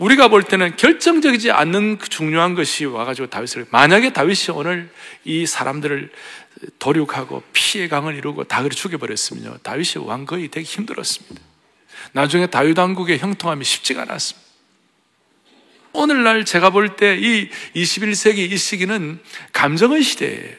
우리가 0.00 0.28
볼 0.28 0.42
때는 0.42 0.76
결정적이지 0.76 1.50
않는 1.50 1.98
그 1.98 2.08
중요한 2.08 2.54
것이 2.54 2.86
와가지고 2.86 3.28
다윗을 3.28 3.66
만약에 3.70 4.14
다윗이 4.14 4.56
오늘 4.56 4.90
이 5.24 5.44
사람들을 5.44 6.10
도륙하고 6.78 7.42
피해 7.52 7.86
강을 7.86 8.16
이루고 8.16 8.44
다 8.44 8.62
그리 8.62 8.74
죽여버렸으면요. 8.74 9.58
다윗이 9.58 10.04
왕 10.06 10.24
거의 10.24 10.48
되게 10.48 10.64
힘들었습니다. 10.64 11.40
나중에 12.12 12.46
다윗 12.46 12.78
왕국의 12.78 13.18
형통함이 13.18 13.62
쉽지가 13.64 14.02
않았습니다. 14.02 14.48
오늘날 15.92 16.44
제가 16.46 16.70
볼 16.70 16.96
때 16.96 17.18
이 17.18 17.50
21세기 17.74 18.50
이 18.50 18.56
시기는 18.56 19.20
감정의 19.52 20.02
시대예요. 20.02 20.56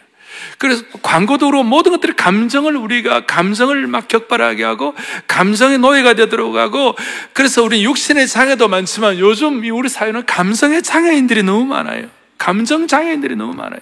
그래서 0.57 0.83
광고도로 1.01 1.63
모든 1.63 1.91
것들이 1.91 2.13
감정을 2.13 2.75
우리가 2.75 3.25
감정을 3.25 3.88
막 3.88 4.07
격발하게 4.07 4.63
하고 4.63 4.95
감정의 5.27 5.79
노예가 5.79 6.13
되도록 6.13 6.55
하고 6.55 6.95
그래서 7.33 7.63
우리 7.63 7.83
육신의 7.83 8.27
장애도 8.27 8.67
많지만 8.67 9.19
요즘 9.19 9.63
우리 9.71 9.89
사회는 9.89 10.25
감성의 10.25 10.83
장애인들이 10.83 11.43
너무 11.43 11.65
많아요. 11.65 12.07
감정 12.38 12.88
장애인들이 12.88 13.36
너무 13.36 13.53
많아요. 13.53 13.79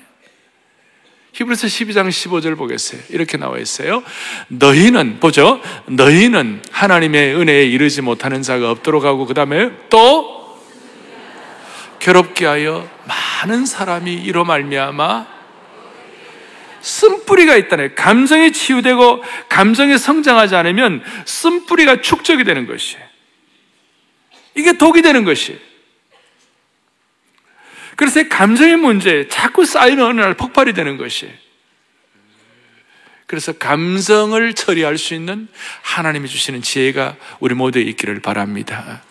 히브리서 1.33 1.67
12장 1.67 2.09
15절 2.09 2.57
보겠어요. 2.57 3.01
이렇게 3.09 3.37
나와 3.37 3.57
있어요. 3.59 4.03
너희는 4.49 5.19
보죠. 5.19 5.61
너희는 5.85 6.63
하나님의 6.71 7.35
은혜에 7.35 7.65
이르지 7.65 8.01
못하는 8.01 8.41
자가 8.41 8.71
없도록 8.71 9.05
하고 9.05 9.25
그다음에 9.25 9.71
또 9.89 10.59
괴롭게 11.99 12.45
하여 12.45 12.89
많은 13.05 13.65
사람이 13.65 14.13
이로 14.13 14.43
말미암아 14.43 15.38
쓴뿌리가 16.81 17.55
있다네. 17.55 17.93
감정이 17.93 18.51
치유되고 18.51 19.23
감정이 19.49 19.97
성장하지 19.97 20.55
않으면 20.55 21.03
쓴뿌리가 21.25 22.01
축적이 22.01 22.43
되는 22.43 22.67
것이에요. 22.67 23.03
이게 24.55 24.77
독이 24.77 25.01
되는 25.01 25.23
것이에요. 25.23 25.59
그래서 27.95 28.27
감정의 28.29 28.77
문제 28.77 29.27
자꾸 29.27 29.65
쌓이는 29.65 30.03
어느 30.03 30.21
날 30.21 30.33
폭발이 30.33 30.73
되는 30.73 30.97
것이. 30.97 31.29
그래서 33.25 33.51
감성을 33.53 34.53
처리할 34.53 34.97
수 34.97 35.13
있는 35.13 35.47
하나님이 35.81 36.27
주시는 36.27 36.61
지혜가 36.61 37.15
우리 37.39 37.53
모두에 37.53 37.81
있기를 37.83 38.21
바랍니다. 38.21 39.03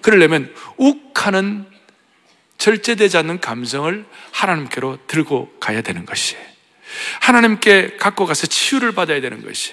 그러려면 0.00 0.54
욱하는 0.76 1.64
절제되지 2.58 3.16
않는 3.16 3.40
감성을 3.40 4.04
하나님께로 4.30 4.98
들고 5.06 5.56
가야 5.58 5.80
되는 5.80 6.06
것이. 6.06 6.36
하나님께 7.20 7.96
갖고 7.98 8.26
가서 8.26 8.46
치유를 8.46 8.92
받아야 8.92 9.20
되는 9.20 9.44
것이. 9.44 9.72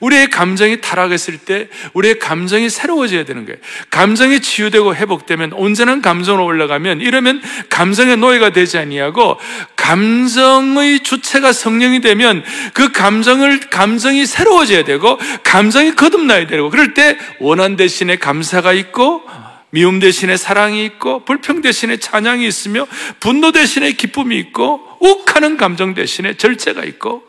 우리의 0.00 0.30
감정이 0.30 0.80
타락했을 0.80 1.38
때 1.38 1.68
우리의 1.94 2.18
감정이 2.18 2.70
새로워져야 2.70 3.24
되는 3.24 3.44
거예요. 3.44 3.58
감정이 3.90 4.40
치유되고 4.40 4.94
회복되면 4.94 5.52
온전한 5.54 6.02
감정으로 6.02 6.44
올라가면 6.44 7.00
이러면 7.00 7.42
감정의 7.68 8.18
노예가 8.18 8.50
되지 8.50 8.78
아니하고 8.78 9.38
감정의 9.76 11.00
주체가 11.00 11.52
성령이 11.52 12.00
되면 12.00 12.44
그 12.74 12.92
감정을 12.92 13.60
감정이 13.70 14.26
새로워져야 14.26 14.84
되고 14.84 15.18
감정이 15.42 15.96
거듭나야 15.96 16.46
되고 16.46 16.70
그럴 16.70 16.94
때 16.94 17.18
원한 17.40 17.76
대신에 17.76 18.16
감사가 18.16 18.72
있고 18.74 19.22
미움 19.70 19.98
대신에 19.98 20.36
사랑이 20.36 20.84
있고 20.84 21.24
불평 21.24 21.62
대신에 21.62 21.96
찬양이 21.96 22.46
있으며 22.46 22.86
분노 23.20 23.52
대신에 23.52 23.92
기쁨이 23.92 24.36
있고 24.38 24.89
욱하는 25.00 25.56
감정 25.56 25.94
대신에 25.94 26.34
절제가 26.34 26.84
있고 26.84 27.24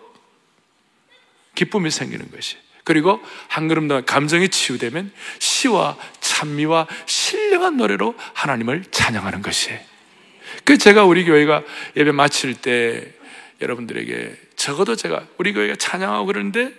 기쁨이 1.56 1.90
생기는 1.90 2.30
것이. 2.32 2.58
그리고 2.84 3.22
한 3.48 3.68
걸음 3.68 3.88
더 3.88 4.02
감정이 4.02 4.50
치유되면 4.50 5.12
시와 5.40 5.98
찬미와 6.20 6.88
신령한 7.06 7.78
노래로 7.78 8.16
하나님을 8.34 8.86
찬양하는 8.92 9.42
것이. 9.42 9.72
그 10.66 10.78
제가 10.78 11.06
우리 11.06 11.24
교회가 11.26 11.64
예배 11.96 12.12
마칠 12.12 12.56
때 12.56 13.14
여러분들에게 13.62 14.36
적어도 14.56 14.96
제가 14.96 15.26
우리 15.38 15.54
교회가 15.54 15.76
찬양하고 15.76 16.26
그러는데 16.26 16.74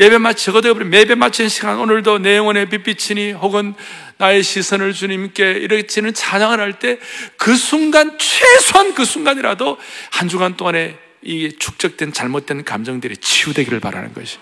예배 0.00 0.16
마치 0.16 0.46
적어도 0.46 0.74
매배 0.74 1.14
마치는 1.14 1.50
시간 1.50 1.78
오늘도 1.78 2.20
내 2.20 2.38
영혼의 2.38 2.70
빛비치니 2.70 3.32
혹은 3.32 3.74
나의 4.16 4.42
시선을 4.42 4.94
주님께 4.94 5.52
이렇게는 5.52 6.14
찬양을 6.14 6.58
할 6.58 6.78
때 6.78 6.98
그 7.36 7.54
순간 7.54 8.18
최소한 8.18 8.94
그 8.94 9.04
순간이라도 9.04 9.78
한 10.10 10.28
주간 10.28 10.56
동안에 10.56 10.98
이 11.22 11.54
축적된 11.58 12.14
잘못된 12.14 12.64
감정들이 12.64 13.18
치유되기를 13.18 13.80
바라는 13.80 14.14
것이. 14.14 14.38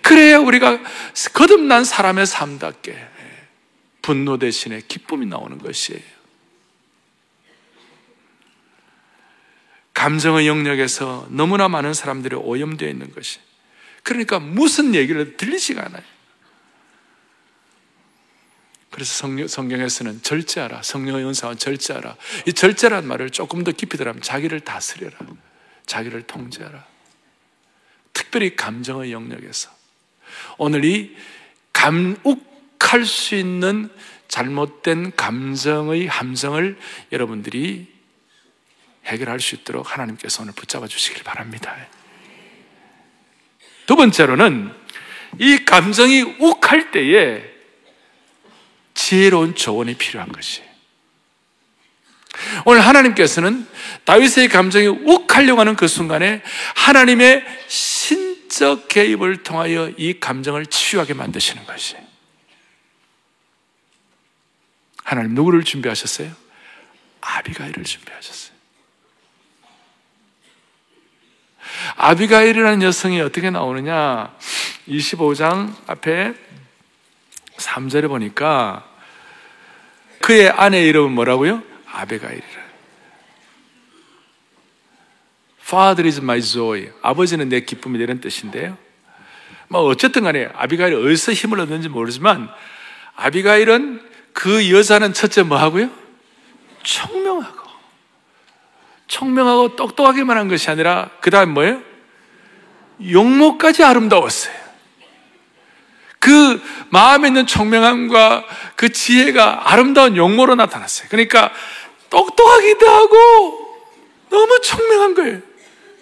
그래야 0.00 0.38
우리가 0.38 0.80
거듭난 1.34 1.84
사람의 1.84 2.24
삶답게 2.26 2.96
분노 4.00 4.38
대신에 4.38 4.80
기쁨이 4.88 5.26
나오는 5.26 5.58
것이에요. 5.58 6.00
감정의 9.92 10.48
영역에서 10.48 11.26
너무나 11.28 11.68
많은 11.68 11.92
사람들이 11.92 12.36
오염되어 12.36 12.88
있는 12.88 13.12
것이. 13.12 13.38
그러니까 14.02 14.38
무슨 14.38 14.94
얘기를 14.94 15.36
들리지가 15.36 15.84
않아요. 15.86 16.02
그래서 18.90 19.14
성경, 19.14 19.48
성경에서는 19.48 20.22
절제하라. 20.22 20.82
성령의 20.82 21.24
은사와 21.26 21.54
절제하라. 21.54 22.16
이 22.46 22.52
절제란 22.52 23.06
말을 23.06 23.30
조금 23.30 23.64
더 23.64 23.72
깊이 23.72 23.96
들어가면 23.96 24.22
자기를 24.22 24.60
다스려라. 24.60 25.16
자기를 25.86 26.22
통제하라. 26.22 26.86
특별히 28.12 28.54
감정의 28.54 29.12
영역에서. 29.12 29.70
오늘 30.58 30.84
이 30.84 31.16
감욱할 31.72 33.04
수 33.06 33.34
있는 33.34 33.88
잘못된 34.28 35.16
감정의 35.16 36.06
함성을 36.06 36.78
여러분들이 37.12 37.92
해결할 39.06 39.40
수 39.40 39.54
있도록 39.54 39.92
하나님께서 39.92 40.42
오늘 40.42 40.52
붙잡아 40.54 40.86
주시길 40.86 41.24
바랍니다. 41.24 41.74
두 43.92 43.96
번째로는 43.96 44.72
이 45.38 45.66
감정이 45.66 46.22
욱할 46.38 46.92
때에 46.92 47.44
지혜로운 48.94 49.54
조언이 49.54 49.96
필요한 49.96 50.32
것이에요. 50.32 50.66
오늘 52.64 52.80
하나님께서는 52.80 53.68
다윗의 54.06 54.48
감정이 54.48 54.86
욱하려고 54.86 55.60
하는 55.60 55.76
그 55.76 55.88
순간에 55.88 56.42
하나님의 56.74 57.44
신적 57.68 58.88
개입을 58.88 59.42
통하여 59.42 59.92
이 59.98 60.18
감정을 60.18 60.64
치유하게 60.64 61.12
만드시는 61.12 61.66
것이. 61.66 61.96
하나님 65.04 65.34
누구를 65.34 65.64
준비하셨어요? 65.64 66.32
아비가일을 67.20 67.84
준비하셨어요. 67.84 68.51
아비가일이라는 71.96 72.82
여성이 72.82 73.20
어떻게 73.20 73.50
나오느냐? 73.50 74.34
25장 74.88 75.74
앞에 75.86 76.34
3절에 77.56 78.08
보니까 78.08 78.88
그의 80.20 80.48
아내 80.50 80.86
이름은 80.86 81.12
뭐라고요? 81.12 81.62
아베가일이라. 81.92 82.62
Father 85.60 86.06
is 86.06 86.20
my 86.20 86.40
joy. 86.42 86.90
아버지는 87.02 87.48
내 87.48 87.60
기쁨이 87.60 87.98
되는 87.98 88.20
뜻인데요. 88.20 88.76
뭐 89.68 89.82
어쨌든 89.84 90.22
간에 90.24 90.48
아비가일이 90.54 90.94
어디서 90.96 91.32
힘을 91.32 91.58
얻는지 91.60 91.88
모르지만 91.88 92.50
아비가일은 93.16 94.02
그 94.32 94.70
여자는 94.70 95.14
첫째 95.14 95.42
뭐 95.42 95.58
하고요? 95.58 95.90
청명하고 96.82 97.61
청명하고 99.12 99.76
똑똑하게만 99.76 100.38
한 100.38 100.48
것이 100.48 100.70
아니라 100.70 101.10
그 101.20 101.30
다음 101.30 101.52
뭐예요? 101.52 101.82
용모까지 103.10 103.84
아름다웠어요. 103.84 104.54
그 106.18 106.62
마음에 106.88 107.28
있는 107.28 107.46
청명함과 107.46 108.46
그 108.74 108.90
지혜가 108.90 109.70
아름다운 109.70 110.16
용모로 110.16 110.54
나타났어요. 110.54 111.08
그러니까 111.10 111.52
똑똑하기도 112.08 112.88
하고 112.88 113.76
너무 114.30 114.60
청명한 114.62 115.14
거예요. 115.14 115.40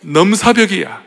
넘사벽이야. 0.02 1.02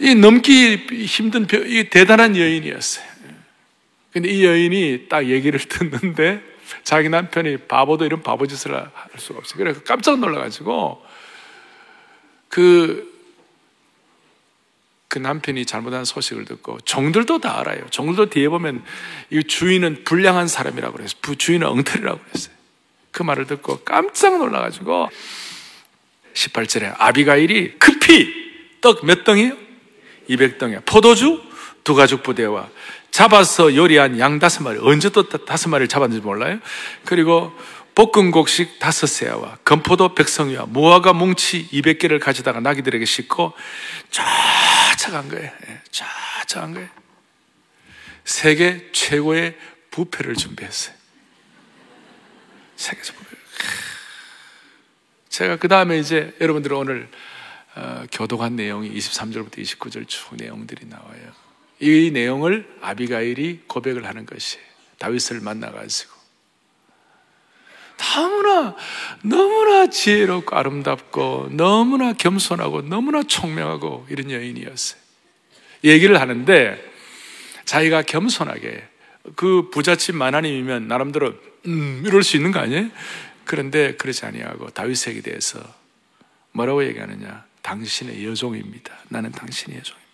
이 0.00 0.14
넘기 0.14 0.76
힘든 1.06 1.46
벽, 1.46 1.66
이 1.66 1.88
대단한 1.88 2.36
여인이었어요. 2.36 3.06
근데 4.12 4.28
이 4.28 4.44
여인이 4.44 5.06
딱 5.08 5.26
얘기를 5.26 5.58
듣는데 5.66 6.42
자기 6.84 7.08
남편이 7.08 7.68
바보도 7.68 8.04
이런 8.04 8.22
바보 8.22 8.46
짓을 8.46 8.74
할 8.74 8.90
수가 9.16 9.38
없어요. 9.38 9.58
그래서 9.58 9.82
깜짝 9.82 10.18
놀라가지고 10.18 11.04
그, 12.48 13.12
그 15.08 15.18
남편이 15.18 15.66
잘못한 15.66 16.04
소식을 16.04 16.44
듣고 16.44 16.80
종들도 16.80 17.40
다 17.40 17.58
알아요. 17.60 17.86
종들도 17.90 18.30
뒤에 18.30 18.48
보면 18.48 18.84
이 19.30 19.44
주인은 19.44 20.04
불량한 20.04 20.48
사람이라고 20.48 20.96
그랬어요. 20.96 21.34
주인은 21.36 21.66
엉터리라고 21.66 22.20
그랬어요. 22.20 22.54
그 23.10 23.22
말을 23.22 23.46
듣고 23.46 23.80
깜짝 23.80 24.38
놀라가지고 24.38 25.08
18절에 26.34 26.94
아비가일이 26.98 27.78
급히 27.78 28.32
떡 28.80 29.04
몇 29.04 29.24
덩이요? 29.24 29.56
200덩이. 30.30 30.84
포도주 30.84 31.42
두 31.84 31.94
가죽 31.94 32.22
부대와 32.22 32.68
잡아서 33.10 33.74
요리한 33.74 34.18
양 34.18 34.38
다섯 34.38 34.62
마리. 34.62 34.78
언제 34.80 35.08
또 35.10 35.28
다섯 35.28 35.68
마리를 35.68 35.88
잡았는지 35.88 36.22
몰라요? 36.22 36.58
그리고 37.04 37.52
볶은 37.94 38.30
곡식 38.30 38.78
다섯 38.78 39.08
세와 39.08 39.56
건포도 39.64 40.14
백성이와 40.14 40.66
무화과 40.66 41.14
뭉치 41.14 41.68
200개를 41.72 42.20
가져다가 42.20 42.60
나귀들에게 42.60 43.04
싣고 43.04 43.54
쫙쫙한 44.10 45.28
거예요. 45.30 45.50
쫙쫙한 45.90 46.74
거예요. 46.74 46.88
세계 48.24 48.92
최고의 48.92 49.56
부패를 49.90 50.36
준비했어요. 50.36 50.94
세계적 52.76 53.16
부패. 53.16 53.36
제가 55.28 55.56
그 55.56 55.66
다음에 55.66 55.98
이제 55.98 56.36
여러분들 56.40 56.72
오늘 56.74 57.08
어, 57.74 58.04
교독한 58.12 58.54
내용이 58.54 58.92
23절부터 58.92 59.58
29절 59.58 60.06
쭉 60.06 60.36
내용들이 60.36 60.86
나와요. 60.86 61.47
이 61.80 62.10
내용을 62.12 62.68
아비가일이 62.80 63.62
고백을 63.66 64.06
하는 64.06 64.26
것이 64.26 64.58
다윗을 64.98 65.40
만나가지고 65.40 66.18
너무나, 67.98 68.76
너무나 69.22 69.90
지혜롭고 69.90 70.56
아름답고, 70.56 71.48
너무나 71.50 72.12
겸손하고, 72.12 72.82
너무나 72.82 73.22
총명하고, 73.22 74.06
이런 74.08 74.30
여인이었어요. 74.30 75.00
얘기를 75.84 76.20
하는데, 76.20 76.82
자기가 77.64 78.02
겸손하게, 78.02 78.88
그 79.36 79.70
부잣집 79.70 80.14
만화님이면 80.14 80.88
나름대로, 80.88 81.34
음, 81.66 82.02
이럴 82.06 82.22
수 82.22 82.36
있는 82.36 82.52
거 82.52 82.60
아니에요? 82.60 82.88
그런데 83.44 83.94
그러지 83.96 84.24
아니하고, 84.24 84.70
다윗에게 84.70 85.20
대해서 85.20 85.60
뭐라고 86.52 86.84
얘기하느냐? 86.84 87.44
당신의 87.62 88.24
여종입니다. 88.24 88.96
나는 89.08 89.32
당신의 89.32 89.78
여종입니다. 89.78 90.08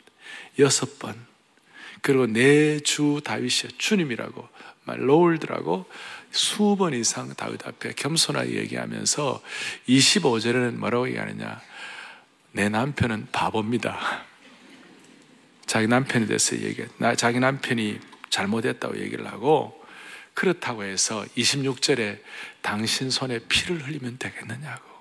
여섯 0.59 0.98
번. 0.98 1.14
그리고 2.05 2.27
내 2.27 2.81
주 2.81 3.23
다윗이여 3.25 3.79
주님이라고 3.79 4.47
롤드라고 4.85 5.87
수번 6.31 6.93
이상 6.93 7.33
다윗 7.35 7.67
앞에 7.67 7.95
겸손하게 7.95 8.57
얘기하면서 8.57 9.43
25절에는 9.88 10.75
뭐라고 10.75 11.09
얘기하느냐? 11.09 11.62
내 12.53 12.69
남편은 12.69 13.29
바보입니다. 13.33 13.99
자기 15.64 15.87
남편에 15.87 16.27
대해서 16.27 16.61
얘기해. 16.61 16.88
나 16.99 17.14
자기 17.14 17.40
남편이 17.40 17.99
잘못했다고 18.29 19.01
얘기를 19.01 19.27
하고 19.27 19.83
그렇다고 20.35 20.85
해서 20.85 21.25
26절에 21.38 22.21
당신 22.61 23.09
손에 23.09 23.38
피를 23.49 23.83
흘리면 23.83 24.19
되겠느냐고. 24.19 24.94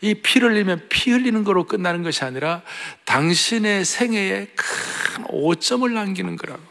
이 0.00 0.14
피를 0.14 0.52
흘리면 0.52 0.86
피 0.88 1.10
흘리는 1.10 1.44
거로 1.44 1.64
끝나는 1.64 2.02
것이 2.02 2.24
아니라 2.24 2.62
당신의 3.04 3.84
생애에 3.84 4.48
큰 4.54 5.24
오점을 5.28 5.92
남기는 5.92 6.36
거라고. 6.36 6.62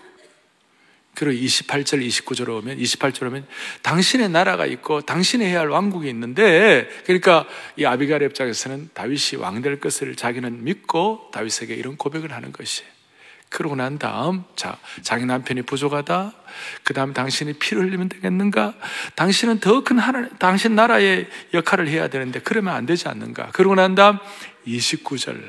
그리고 1.15 1.43
28절, 1.45 2.05
29절 2.07 2.47
오면, 2.49 2.77
28절 2.77 3.23
오면, 3.27 3.47
당신의 3.81 4.29
나라가 4.29 4.67
있고, 4.67 5.01
당신이 5.01 5.43
해야 5.43 5.61
할 5.61 5.69
왕국이 5.69 6.07
있는데, 6.09 6.87
그러니까 7.05 7.47
이 7.75 7.85
아비가의 7.85 8.25
입장에서는 8.25 8.91
다윗이 8.93 9.41
왕 9.41 9.63
될 9.63 9.79
것을 9.79 10.15
자기는 10.15 10.63
믿고 10.63 11.31
다윗에게 11.33 11.73
이런 11.73 11.97
고백을 11.97 12.33
하는 12.33 12.51
것이에요. 12.51 12.96
그러고 13.49 13.75
난 13.75 13.97
다음, 13.97 14.43
자, 14.55 14.77
자기 15.01 15.25
남편이 15.25 15.63
부족하다. 15.63 16.33
그 16.83 16.93
다음 16.93 17.13
당신이 17.13 17.53
피를 17.53 17.83
흘리면 17.83 18.09
되겠는가? 18.09 18.73
당신은 19.15 19.59
더 19.59 19.81
큰 19.81 19.99
하나님, 19.99 20.29
당신 20.37 20.75
나라의 20.75 21.27
역할을 21.53 21.87
해야 21.87 22.07
되는데 22.07 22.39
그러면 22.39 22.75
안 22.75 22.85
되지 22.85 23.07
않는가? 23.07 23.49
그러고 23.53 23.75
난 23.75 23.95
다음 23.95 24.17
29절. 24.67 25.41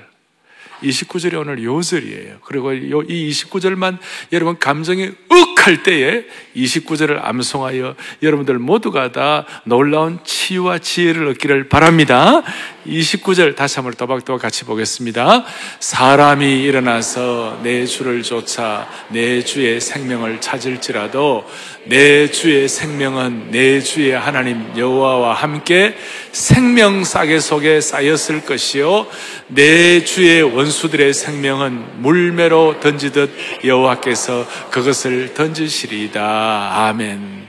29절이 0.82 1.34
오늘 1.40 1.64
요절이에요. 1.64 2.38
그리고 2.44 2.72
이 2.72 3.30
29절만 3.30 3.98
여러분 4.32 4.58
감정이 4.58 5.02
윽 5.02 5.48
할 5.68 5.82
때에 5.82 6.24
29절을 6.56 7.22
암송하여 7.22 7.94
여러분들 8.22 8.58
모두가 8.58 9.12
다 9.12 9.44
놀라운 9.64 10.18
치유와 10.24 10.78
지혜를 10.78 11.28
얻기를 11.28 11.68
바랍니다. 11.68 12.42
29절 12.88 13.54
다시 13.54 13.76
한번 13.76 13.94
또박또박 13.94 14.40
같이 14.40 14.64
보겠습니다. 14.64 15.44
사람이 15.80 16.62
일어나서 16.62 17.60
내 17.62 17.86
주를 17.86 18.22
쫓아 18.22 18.88
내 19.08 19.42
주의 19.44 19.80
생명을 19.80 20.40
찾을지라도 20.40 21.44
내 21.86 22.30
주의 22.30 22.68
생명은 22.68 23.50
내 23.50 23.80
주의 23.80 24.12
하나님 24.12 24.72
여호와와 24.76 25.34
함께 25.34 25.96
생명 26.32 27.04
싸개 27.04 27.38
속에 27.40 27.80
쌓였을 27.80 28.44
것이요 28.44 29.06
내 29.48 30.04
주의 30.04 30.42
원수들의 30.42 31.12
생명은 31.14 32.02
물매로 32.02 32.80
던지듯 32.80 33.30
여호와께서 33.64 34.46
그것을 34.70 35.34
던지시리이다. 35.34 36.86
아멘. 36.88 37.46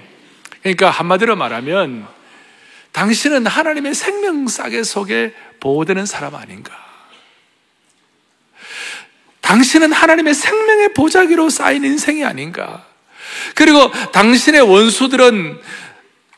그러니까 0.61 0.89
한마디로 0.89 1.35
말하면 1.35 2.18
당신은 2.91 3.45
하나님의 3.45 3.93
생명 3.93 4.47
싸개 4.47 4.83
속에 4.83 5.33
보호되는 5.59 6.05
사람 6.05 6.35
아닌가? 6.35 6.73
당신은 9.41 9.91
하나님의 9.91 10.33
생명의 10.33 10.93
보자기로 10.93 11.49
쌓인 11.49 11.83
인생이 11.83 12.23
아닌가? 12.23 12.85
그리고 13.55 13.91
당신의 14.11 14.61
원수들은 14.61 15.59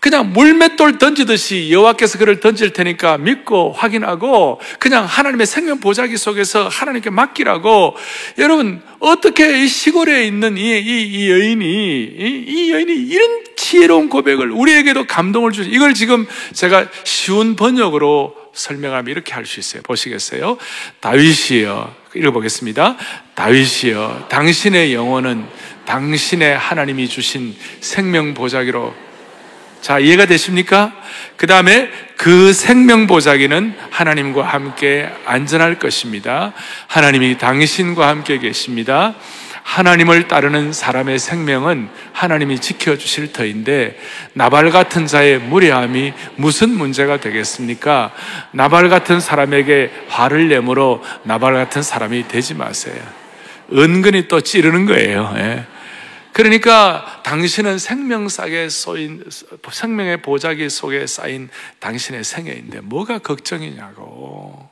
그냥 0.01 0.33
물맷돌 0.33 0.97
던지듯이 0.97 1.71
여호와께서 1.71 2.17
그를 2.17 2.39
던질 2.39 2.73
테니까 2.73 3.19
믿고 3.19 3.71
확인하고 3.71 4.59
그냥 4.79 5.05
하나님의 5.05 5.45
생명 5.45 5.79
보자기 5.79 6.17
속에서 6.17 6.67
하나님께 6.67 7.11
맡기라고 7.11 7.95
여러분 8.39 8.81
어떻게 8.99 9.63
이 9.63 9.67
시골에 9.67 10.25
있는 10.25 10.57
이, 10.57 10.79
이, 10.79 11.03
이 11.03 11.29
여인이 11.29 11.63
이, 11.63 12.45
이, 12.47 12.71
여인이 12.71 12.91
이런 12.93 13.43
지혜로운 13.55 14.09
고백을 14.09 14.49
우리에게도 14.49 15.05
감동을 15.05 15.51
주지 15.51 15.69
이걸 15.69 15.93
지금 15.93 16.25
제가 16.51 16.87
쉬운 17.03 17.55
번역으로 17.55 18.35
설명하면 18.53 19.11
이렇게 19.11 19.33
할 19.33 19.45
수 19.45 19.59
있어요. 19.59 19.83
보시겠어요? 19.83 20.57
다윗이여 20.99 21.95
읽어보겠습니다. 22.15 22.97
다윗이여 23.35 24.25
당신의 24.29 24.95
영혼은 24.95 25.45
당신의 25.85 26.57
하나님이 26.57 27.07
주신 27.07 27.55
생명 27.81 28.33
보자기로 28.33 29.10
자, 29.81 29.97
이해가 29.99 30.27
되십니까? 30.27 30.93
그 31.37 31.47
다음에 31.47 31.89
그 32.17 32.53
생명 32.53 33.07
보자기는 33.07 33.75
하나님과 33.89 34.43
함께 34.43 35.09
안전할 35.25 35.79
것입니다. 35.79 36.53
하나님이 36.87 37.37
당신과 37.39 38.07
함께 38.07 38.37
계십니다. 38.37 39.15
하나님을 39.63 40.27
따르는 40.27 40.73
사람의 40.73 41.19
생명은 41.19 41.89
하나님이 42.13 42.59
지켜주실 42.59 43.31
터인데 43.31 43.97
나발 44.33 44.69
같은 44.69 45.07
자의 45.07 45.39
무례함이 45.39 46.13
무슨 46.35 46.69
문제가 46.69 47.19
되겠습니까? 47.19 48.11
나발 48.51 48.89
같은 48.89 49.19
사람에게 49.19 49.91
화를 50.09 50.49
내므로 50.49 51.03
나발 51.23 51.53
같은 51.53 51.81
사람이 51.81 52.27
되지 52.27 52.53
마세요. 52.53 53.01
은근히 53.73 54.27
또 54.27 54.41
찌르는 54.41 54.85
거예요. 54.85 55.33
예. 55.37 55.65
그러니까 56.33 57.21
당신은 57.23 57.77
생명상에 57.77 58.69
쏘인 58.69 59.23
생명의 59.71 60.21
보자기 60.21 60.69
속에 60.69 61.05
쌓인 61.07 61.49
당신의 61.79 62.23
생애인데 62.23 62.81
뭐가 62.81 63.19
걱정이냐고. 63.19 64.69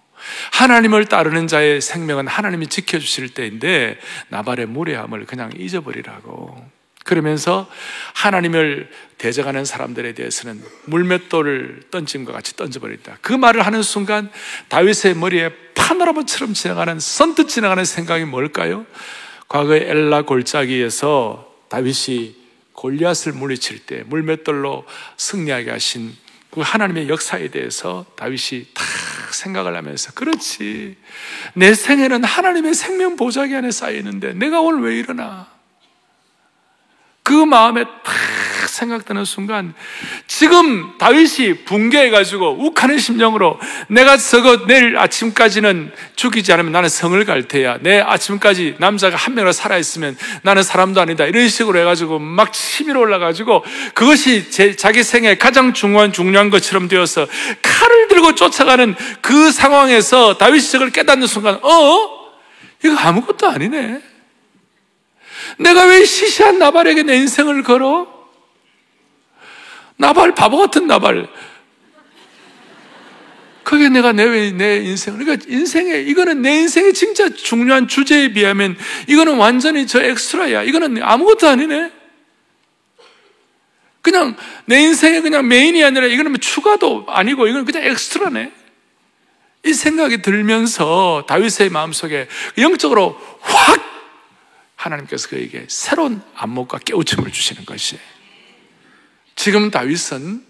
하나님을 0.51 1.05
따르는 1.05 1.47
자의 1.47 1.81
생명은 1.81 2.27
하나님이 2.27 2.67
지켜주실 2.67 3.33
때인데 3.33 3.97
나발의 4.29 4.67
무례함을 4.67 5.25
그냥 5.25 5.51
잊어버리라고. 5.57 6.79
그러면서 7.05 7.69
하나님을 8.13 8.89
대적하는 9.17 9.65
사람들에 9.65 10.13
대해서는 10.13 10.61
물맷돌을 10.85 11.83
던짐과 11.91 12.33
같이 12.33 12.55
던져버린다. 12.55 13.17
그 13.21 13.33
말을 13.33 13.65
하는 13.65 13.81
순간 13.81 14.29
다윗의 14.67 15.15
머리에 15.15 15.49
파노라마처럼 15.75 16.53
지나가는 16.53 16.99
선뜻 16.99 17.49
지나가는 17.49 17.83
생각이 17.83 18.25
뭘까요? 18.25 18.85
과거의 19.47 19.89
엘라 19.89 20.21
골짜기에서 20.23 21.48
다윗이 21.69 22.35
골리앗을 22.73 23.33
물리칠 23.33 23.79
때 23.85 24.03
물맷돌로 24.07 24.85
승리하게 25.17 25.71
하신 25.71 26.15
그 26.51 26.61
하나님의 26.61 27.09
역사에 27.09 27.49
대해서 27.49 28.05
다윗이 28.15 28.67
다 28.73 28.83
생각을 29.31 29.75
하면서 29.75 30.11
그렇지. 30.13 30.97
내 31.53 31.73
생애는 31.73 32.23
하나님의 32.23 32.73
생명 32.73 33.15
보자기 33.15 33.55
안에 33.55 33.71
쌓이는데 33.71 34.33
내가 34.33 34.61
오늘 34.61 34.81
왜 34.81 34.97
이러나 34.97 35.47
그 37.29 37.33
마음에 37.35 37.83
탁 37.83 38.15
생각되는 38.67 39.23
순간 39.23 39.75
지금 40.25 40.97
다윗이 40.97 41.63
붕괴해가지고 41.65 42.65
욱하는 42.65 42.97
심정으로 42.97 43.59
내가 43.87 44.17
저거 44.17 44.65
내일 44.65 44.97
아침까지는 44.97 45.91
죽이지 46.15 46.51
않으면 46.53 46.71
나는 46.71 46.89
성을 46.89 47.23
갈 47.25 47.43
테야. 47.47 47.77
내 47.81 47.99
아침까지 47.99 48.77
남자가 48.79 49.15
한 49.15 49.35
명으로 49.35 49.51
살아있으면 49.51 50.17
나는 50.41 50.63
사람도 50.63 50.99
아니다. 50.99 51.25
이런 51.25 51.47
식으로 51.49 51.77
해가지고 51.77 52.17
막 52.17 52.51
치밀어 52.51 52.99
올라가지고 52.99 53.63
그것이 53.93 54.49
제, 54.49 54.75
자기 54.75 55.03
생에 55.03 55.37
가장 55.37 55.73
중요한 55.73 56.11
중요한 56.11 56.49
것처럼 56.49 56.87
되어서 56.87 57.27
칼을 57.61 58.07
들고 58.07 58.33
쫓아가는 58.33 58.95
그 59.21 59.51
상황에서 59.51 60.39
다윗이 60.39 60.63
저걸 60.63 60.89
깨닫는 60.89 61.27
순간 61.27 61.59
어? 61.61 62.19
이거 62.83 62.97
아무것도 62.97 63.47
아니네. 63.47 64.08
내가 65.59 65.85
왜 65.85 66.05
시시한 66.05 66.57
나발에게 66.57 67.03
내 67.03 67.17
인생을 67.17 67.63
걸어? 67.63 68.07
나발, 69.97 70.33
바보 70.33 70.57
같은 70.57 70.87
나발. 70.87 71.27
그게 73.63 73.89
내가 73.89 74.13
내, 74.13 74.51
내 74.51 74.77
인생, 74.77 75.17
그러니까 75.17 75.45
인생에, 75.47 75.99
이거는 76.01 76.41
내 76.41 76.55
인생의 76.61 76.93
진짜 76.93 77.29
중요한 77.29 77.87
주제에 77.87 78.29
비하면 78.29 78.77
이거는 79.07 79.35
완전히 79.35 79.85
저 79.85 80.01
엑스트라야. 80.01 80.63
이거는 80.63 81.03
아무것도 81.03 81.47
아니네. 81.47 81.91
그냥 84.01 84.37
내 84.65 84.81
인생의 84.81 85.21
그냥 85.21 85.47
메인이 85.47 85.83
아니라 85.83 86.07
이거는 86.07 86.31
뭐 86.31 86.39
추가도 86.39 87.05
아니고 87.09 87.47
이건 87.47 87.65
그냥 87.65 87.83
엑스트라네. 87.83 88.53
이 89.65 89.73
생각이 89.73 90.21
들면서 90.21 91.25
다윗의 91.27 91.69
마음속에 91.69 92.29
영적으로 92.57 93.19
확 93.41 93.98
하나님께서 94.79 95.27
그에게 95.29 95.65
새로운 95.67 96.21
안목과 96.35 96.79
깨우침을 96.79 97.31
주시는 97.31 97.65
것이에요. 97.65 98.01
지금 99.35 99.71
다윗은 99.71 100.45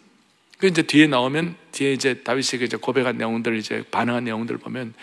그 0.59 0.67
이제 0.67 0.83
뒤에 0.83 1.07
나오면 1.07 1.55
뒤에 1.71 1.93
이제 1.93 2.21
다윗이 2.21 2.63
이제 2.63 2.77
고백한 2.77 3.17
내용들 3.17 3.57
이제 3.57 3.83
반응한 3.89 4.25
내용들 4.25 4.57
보면 4.57 4.93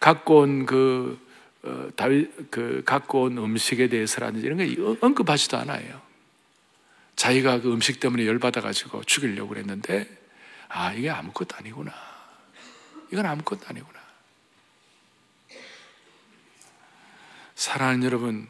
갖고 0.00 0.40
온그 0.40 1.18
어, 1.64 1.88
다윗 1.94 2.50
그 2.50 2.82
갖고 2.84 3.22
온 3.22 3.38
음식에 3.38 3.88
대해서라든지 3.88 4.44
이런 4.44 4.58
거 4.58 4.96
언급하지도 5.06 5.56
않아요. 5.58 6.00
자기가 7.14 7.60
그 7.60 7.72
음식 7.72 8.00
때문에 8.00 8.26
열 8.26 8.40
받아 8.40 8.60
가지고 8.60 9.04
죽이려고 9.04 9.50
그랬는데 9.50 10.08
아 10.68 10.92
이게 10.92 11.08
아무것도 11.08 11.54
아니구나. 11.56 11.92
이건 13.12 13.26
아무것도 13.26 13.60
아니구나. 13.68 14.00
사랑하는 17.54 18.02
여러분, 18.02 18.48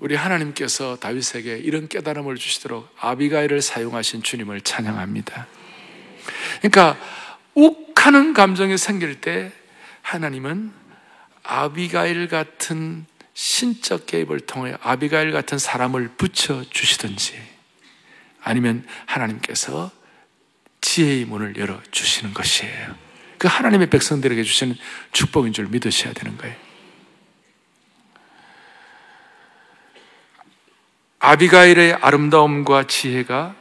우리 0.00 0.14
하나님께서 0.14 0.96
다윗에게 0.96 1.58
이런 1.58 1.86
깨달음을 1.86 2.36
주시도록 2.36 2.92
아비가일을 2.98 3.60
사용하신 3.60 4.22
주님을 4.22 4.62
찬양합니다. 4.62 5.46
그러니까 6.58 6.98
욱하는 7.54 8.32
감정이 8.32 8.78
생길 8.78 9.20
때 9.20 9.52
하나님은 10.00 10.72
아비가일 11.42 12.28
같은 12.28 13.04
신적 13.34 14.06
개입을 14.06 14.40
통해 14.40 14.74
아비가일 14.80 15.32
같은 15.32 15.58
사람을 15.58 16.12
붙여 16.16 16.64
주시든지 16.68 17.34
아니면 18.42 18.86
하나님께서 19.04 19.90
지혜의 20.80 21.26
문을 21.26 21.56
열어 21.58 21.78
주시는 21.90 22.32
것이에요. 22.32 22.96
그 23.36 23.48
하나님의 23.48 23.90
백성들에게 23.90 24.42
주시는 24.42 24.76
축복인 25.12 25.52
줄 25.52 25.66
믿으셔야 25.68 26.14
되는 26.14 26.38
거예요. 26.38 26.69
아비가일의 31.20 31.94
아름다움과 31.94 32.86
지혜가 32.86 33.54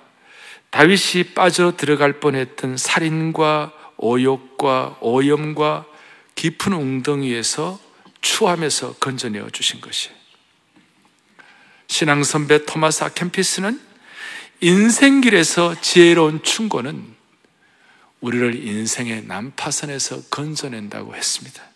다윗이 0.72 1.34
빠져 1.36 1.76
들어갈 1.76 2.20
뻔했던 2.20 2.78
살인과 2.78 3.74
오욕과 3.98 4.98
오염과 5.02 5.86
깊은 6.36 6.74
웅덩이에서 6.74 7.80
추함에서 8.22 8.94
건져내어 8.94 9.50
주신 9.50 9.82
것이에요. 9.82 10.18
신앙 11.88 12.24
선배 12.24 12.66
토마스 12.66 13.04
아켄피스는 13.04 13.80
인생길에서 14.62 15.82
지혜로운 15.82 16.44
충고는 16.44 17.16
우리를 18.22 18.56
인생의 18.68 19.24
난파선에서 19.26 20.24
건져낸다고 20.30 21.16
했습니다. 21.16 21.69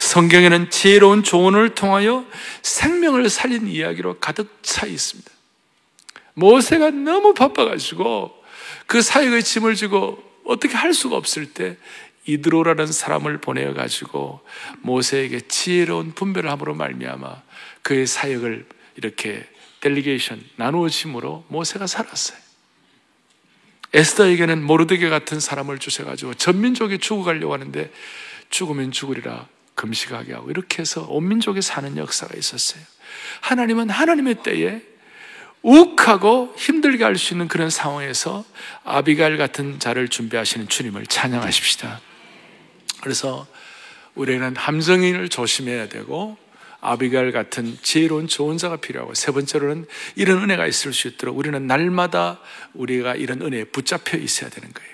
성경에는 0.00 0.70
지혜로운 0.70 1.22
조언을 1.22 1.74
통하여 1.74 2.24
생명을 2.62 3.28
살린 3.28 3.66
이야기로 3.66 4.18
가득 4.18 4.58
차 4.62 4.86
있습니다. 4.86 5.30
모세가 6.34 6.90
너무 6.90 7.34
바빠가지고 7.34 8.44
그 8.86 9.02
사역의 9.02 9.42
짐을 9.42 9.74
지고 9.74 10.22
어떻게 10.44 10.74
할 10.74 10.92
수가 10.92 11.16
없을 11.16 11.52
때 11.52 11.76
이드로라는 12.26 12.86
사람을 12.86 13.38
보내어 13.38 13.74
가지고 13.74 14.40
모세에게 14.80 15.42
지혜로운 15.42 16.12
분별을 16.12 16.50
함으로 16.50 16.74
말미암아 16.74 17.42
그의 17.82 18.06
사역을 18.06 18.66
이렇게 18.96 19.46
델리게이션 19.80 20.42
나누어짐으로 20.56 21.44
모세가 21.48 21.86
살았어요. 21.86 22.38
에스더에게는 23.92 24.64
모르드게 24.64 25.08
같은 25.08 25.38
사람을 25.38 25.78
주셔 25.78 26.04
가지고 26.04 26.34
전 26.34 26.60
민족이 26.60 26.98
죽어가려고 26.98 27.52
하는데 27.52 27.92
죽으면 28.50 28.90
죽으리라 28.90 29.46
금식하게 29.74 30.34
하고 30.34 30.50
이렇게 30.50 30.80
해서 30.80 31.06
온 31.08 31.28
민족이 31.28 31.62
사는 31.62 31.96
역사가 31.96 32.36
있었어요. 32.36 32.82
하나님은 33.40 33.90
하나님의 33.90 34.42
때에 34.42 34.82
욱하고 35.62 36.54
힘들게 36.58 37.04
할 37.04 37.16
수 37.16 37.32
있는 37.32 37.48
그런 37.48 37.70
상황에서 37.70 38.44
아비갈 38.84 39.38
같은 39.38 39.78
자를 39.78 40.08
준비하시는 40.08 40.68
주님을 40.68 41.06
찬양하십시다. 41.06 42.00
그래서 43.00 43.46
우리는 44.14 44.54
함정인을 44.54 45.28
조심해야 45.28 45.88
되고 45.88 46.36
아비갈 46.80 47.32
같은 47.32 47.78
지혜로운 47.82 48.28
좋은 48.28 48.58
자가 48.58 48.76
필요하고 48.76 49.14
세 49.14 49.32
번째로는 49.32 49.86
이런 50.16 50.42
은혜가 50.42 50.66
있을 50.66 50.92
수 50.92 51.08
있도록 51.08 51.38
우리는 51.38 51.66
날마다 51.66 52.40
우리가 52.74 53.14
이런 53.14 53.40
은혜에 53.40 53.64
붙잡혀 53.64 54.18
있어야 54.18 54.50
되는 54.50 54.70
거예요. 54.72 54.90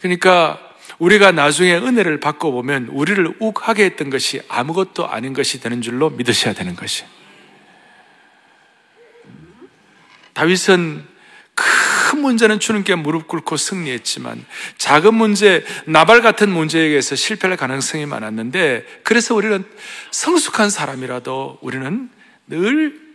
그러니까 0.00 0.67
우리가 0.98 1.32
나중에 1.32 1.76
은혜를 1.76 2.20
받고 2.20 2.52
보면 2.52 2.88
우리를 2.88 3.36
욱하게 3.38 3.84
했던 3.84 4.10
것이 4.10 4.40
아무것도 4.48 5.08
아닌 5.08 5.32
것이 5.32 5.60
되는 5.60 5.80
줄로 5.80 6.10
믿으셔야 6.10 6.54
되는 6.54 6.74
것이. 6.74 7.04
다윗은 10.32 11.04
큰 11.54 12.20
문제는 12.20 12.60
주님께 12.60 12.94
무릎 12.94 13.26
꿇고 13.26 13.56
승리했지만 13.56 14.44
작은 14.76 15.14
문제, 15.14 15.64
나발 15.84 16.22
같은 16.22 16.48
문제에게서 16.48 17.16
실패할 17.16 17.56
가능성이 17.56 18.06
많았는데 18.06 19.00
그래서 19.02 19.34
우리는 19.34 19.64
성숙한 20.12 20.70
사람이라도 20.70 21.58
우리는 21.60 22.08
늘 22.46 23.08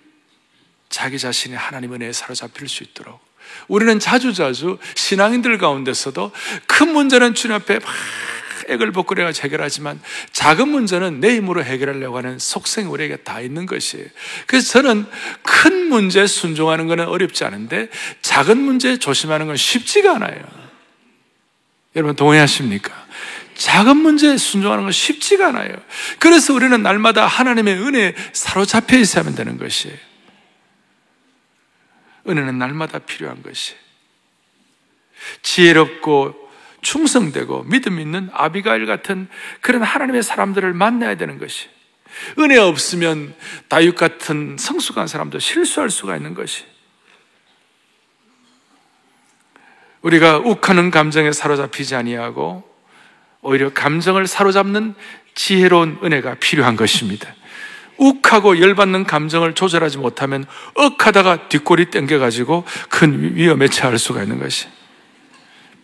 자기 0.89 1.17
자신이 1.17 1.55
하나님 1.55 1.93
은혜에 1.93 2.11
사로잡힐 2.11 2.67
수 2.67 2.83
있도록 2.83 3.22
우리는 3.67 3.99
자주자주 3.99 4.77
신앙인들 4.95 5.57
가운데서도 5.57 6.31
큰 6.67 6.93
문제는 6.93 7.33
주님 7.33 7.55
앞에 7.55 7.79
막 7.79 7.91
액을 8.69 8.91
벗고래가 8.91 9.31
해결하지만 9.41 9.99
작은 10.31 10.69
문제는 10.69 11.19
내 11.19 11.35
힘으로 11.35 11.63
해결하려고 11.63 12.17
하는 12.17 12.39
속성이 12.39 12.87
우리에게 12.87 13.17
다 13.17 13.41
있는 13.41 13.65
것이에요. 13.65 14.05
그래서 14.47 14.71
저는 14.71 15.05
큰 15.41 15.89
문제 15.89 16.25
순종하는 16.27 16.87
것은 16.87 17.07
어렵지 17.07 17.43
않은데 17.43 17.89
작은 18.21 18.57
문제 18.57 18.97
조심하는 18.97 19.47
건 19.47 19.57
쉽지가 19.57 20.15
않아요. 20.15 20.41
여러분 21.95 22.15
동의하십니까? 22.15 22.91
작은 23.55 23.97
문제 23.97 24.35
순종하는 24.37 24.83
건 24.83 24.91
쉽지가 24.91 25.49
않아요. 25.49 25.75
그래서 26.19 26.53
우리는 26.53 26.81
날마다 26.81 27.27
하나님의 27.27 27.75
은혜에 27.75 28.15
사로잡혀 28.33 28.97
있어야 28.97 29.23
되는 29.23 29.57
것이에요. 29.57 29.95
은혜는 32.27 32.57
날마다 32.57 32.99
필요한 32.99 33.41
것이. 33.43 33.75
지혜롭고 35.41 36.35
충성되고 36.81 37.63
믿음 37.63 37.99
있는 37.99 38.29
아비가일 38.33 38.85
같은 38.85 39.27
그런 39.61 39.83
하나님의 39.83 40.23
사람들을 40.23 40.73
만나야 40.73 41.15
되는 41.15 41.37
것이. 41.37 41.69
은혜 42.39 42.57
없으면 42.57 43.33
다윗 43.67 43.95
같은 43.95 44.57
성숙한 44.59 45.07
사람도 45.07 45.39
실수할 45.39 45.89
수가 45.89 46.15
있는 46.15 46.33
것이. 46.33 46.65
우리가 50.01 50.39
욱하는 50.39 50.91
감정에 50.91 51.31
사로잡히지 51.31 51.95
아니하고 51.95 52.69
오히려 53.41 53.73
감정을 53.73 54.27
사로잡는 54.27 54.95
지혜로운 55.33 55.99
은혜가 56.03 56.35
필요한 56.35 56.75
것입니다. 56.75 57.33
욱하고 58.03 58.59
열받는 58.59 59.05
감정을 59.05 59.55
조절하지 59.55 59.97
못하면 59.97 60.45
억하다가 60.75 61.47
뒷골이 61.47 61.85
땡겨가지고 61.85 62.65
큰 62.89 63.35
위험에 63.35 63.69
처할 63.69 63.97
수가 63.97 64.23
있는 64.23 64.39
것이. 64.39 64.67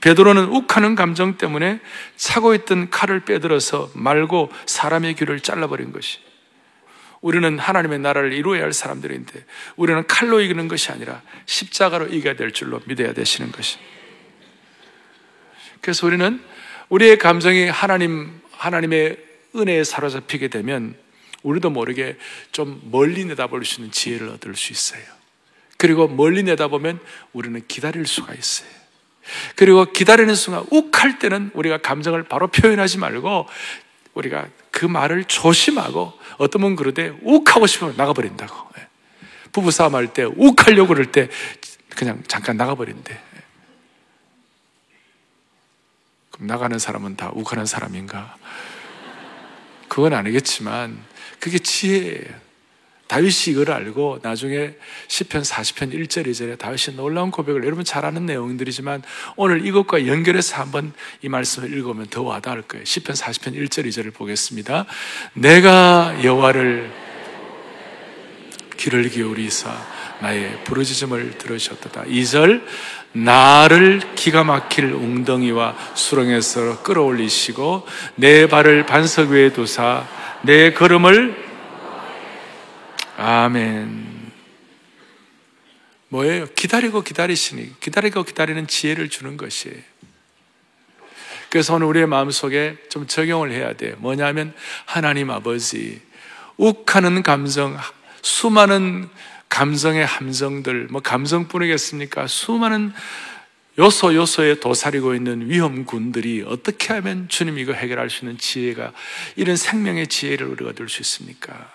베드로는 0.01 0.45
욱하는 0.49 0.95
감정 0.95 1.37
때문에 1.37 1.79
차고 2.17 2.55
있던 2.55 2.89
칼을 2.89 3.21
빼들어서 3.21 3.91
말고 3.93 4.51
사람의 4.65 5.15
귀를 5.15 5.39
잘라버린 5.39 5.91
것이. 5.91 6.19
우리는 7.21 7.59
하나님의 7.59 7.99
나라를 7.99 8.31
이루어야 8.33 8.63
할 8.63 8.71
사람들인데 8.71 9.45
우리는 9.75 10.05
칼로 10.07 10.39
이기는 10.39 10.67
것이 10.69 10.91
아니라 10.91 11.21
십자가로 11.45 12.07
이겨야 12.07 12.35
될 12.35 12.51
줄로 12.51 12.79
믿어야 12.85 13.13
되시는 13.13 13.51
것이. 13.51 13.77
그래서 15.81 16.07
우리는 16.07 16.41
우리의 16.89 17.17
감정이 17.17 17.67
하나님, 17.67 18.41
하나님의 18.51 19.17
은혜에 19.55 19.83
사로잡히게 19.83 20.47
되면 20.49 20.95
우리도 21.43 21.69
모르게 21.69 22.17
좀 22.51 22.81
멀리 22.91 23.25
내다볼 23.25 23.65
수 23.65 23.81
있는 23.81 23.91
지혜를 23.91 24.29
얻을 24.29 24.55
수 24.55 24.73
있어요. 24.73 25.01
그리고 25.77 26.07
멀리 26.07 26.43
내다보면 26.43 26.99
우리는 27.31 27.61
기다릴 27.67 28.05
수가 28.05 28.33
있어요. 28.33 28.67
그리고 29.55 29.85
기다리는 29.85 30.33
순간 30.35 30.65
욱할 30.71 31.19
때는 31.19 31.51
우리가 31.53 31.77
감정을 31.77 32.23
바로 32.23 32.47
표현하지 32.47 32.97
말고 32.97 33.47
우리가 34.13 34.47
그 34.71 34.85
말을 34.85 35.25
조심하고 35.25 36.13
어떤 36.37 36.61
분 36.61 36.75
그러되 36.75 37.17
욱하고 37.21 37.67
싶으면 37.67 37.95
나가버린다고. 37.95 38.69
예. 38.77 38.87
부부싸움 39.51 39.95
할 39.95 40.07
때 40.07 40.23
욱하려고 40.23 40.89
그럴 40.89 41.11
때 41.11 41.29
그냥 41.95 42.23
잠깐 42.27 42.57
나가버린대. 42.57 43.13
예. 43.13 43.41
그럼 46.31 46.47
나가는 46.47 46.77
사람은 46.77 47.15
다 47.15 47.31
욱하는 47.33 47.65
사람인가? 47.65 48.35
그건 49.87 50.13
아니겠지만 50.13 51.08
그게 51.39 51.59
지혜예요. 51.59 52.49
다윗이 53.09 53.53
이걸 53.53 53.71
알고 53.71 54.19
나중에 54.21 54.75
10편 55.07 55.43
40편 55.43 55.93
1절 55.93 56.27
2절에 56.27 56.59
다윗이 56.59 56.95
놀라운 56.95 57.31
고백을 57.31 57.65
여러분 57.65 57.83
잘 57.83 58.05
아는 58.05 58.27
내용들이지만 58.27 59.01
오늘 59.35 59.65
이것과 59.65 60.05
연결해서 60.05 60.57
한번 60.57 60.93
이 61.23 61.27
말씀을 61.27 61.73
읽으면 61.73 62.05
더 62.05 62.21
와닿을 62.21 62.61
거예요. 62.63 62.83
10편 62.83 63.15
40편 63.15 63.55
1절 63.55 63.87
2절을 63.87 64.13
보겠습니다. 64.13 64.85
내가 65.33 66.23
여호와를 66.23 66.91
귀를 68.77 69.09
기울이사 69.09 69.75
나의 70.21 70.63
부르짖음을 70.65 71.39
들으셨도다. 71.39 72.03
2절 72.03 72.63
나를 73.11 74.01
기가 74.15 74.43
막힐 74.43 74.85
웅덩이와 74.93 75.75
수렁에서 75.95 76.83
끌어올리시고 76.83 77.87
내 78.15 78.47
발을 78.47 78.85
반석 78.85 79.29
위에 79.29 79.51
두사 79.51 80.07
내 80.43 80.73
걸음을 80.73 81.49
아멘. 83.17 84.09
뭐예요? 86.09 86.47
기다리고 86.55 87.01
기다리시니 87.01 87.79
기다리고 87.79 88.23
기다리는 88.23 88.65
지혜를 88.65 89.09
주는 89.09 89.37
것이에요. 89.37 89.77
그래서 91.49 91.75
오늘 91.75 91.87
우리의 91.87 92.07
마음속에 92.07 92.77
좀 92.89 93.07
적용을 93.07 93.51
해야 93.51 93.73
돼요. 93.73 93.95
뭐냐면 93.97 94.53
하나님 94.85 95.31
아버지 95.31 96.01
욱하는 96.57 97.23
감정 97.23 97.77
수많은 98.21 99.09
감성의 99.49 100.05
함정들, 100.05 100.87
뭐 100.89 101.01
감성뿐이겠습니까? 101.01 102.27
수많은 102.27 102.93
요소 103.77 104.13
요소에 104.13 104.59
도사리고 104.59 105.15
있는 105.15 105.49
위험군들이 105.49 106.43
어떻게 106.45 106.93
하면 106.93 107.27
주님 107.29 107.57
이거 107.57 107.73
해결할 107.73 108.09
수 108.09 108.25
있는 108.25 108.37
지혜가 108.37 108.93
이런 109.35 109.55
생명의 109.55 110.07
지혜를 110.07 110.47
우리가 110.47 110.71
얻을 110.71 110.89
수 110.89 111.01
있습니까? 111.01 111.71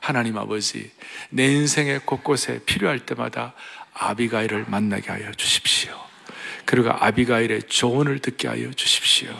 하나님 0.00 0.38
아버지, 0.38 0.90
내 1.30 1.46
인생의 1.46 2.00
곳곳에 2.04 2.60
필요할 2.64 3.00
때마다 3.00 3.54
아비가일을 3.94 4.66
만나게 4.68 5.10
하여 5.10 5.32
주십시오. 5.32 5.92
그리고 6.64 6.90
아비가일의 6.90 7.62
조언을 7.62 8.18
듣게 8.18 8.46
하여 8.46 8.70
주십시오. 8.72 9.34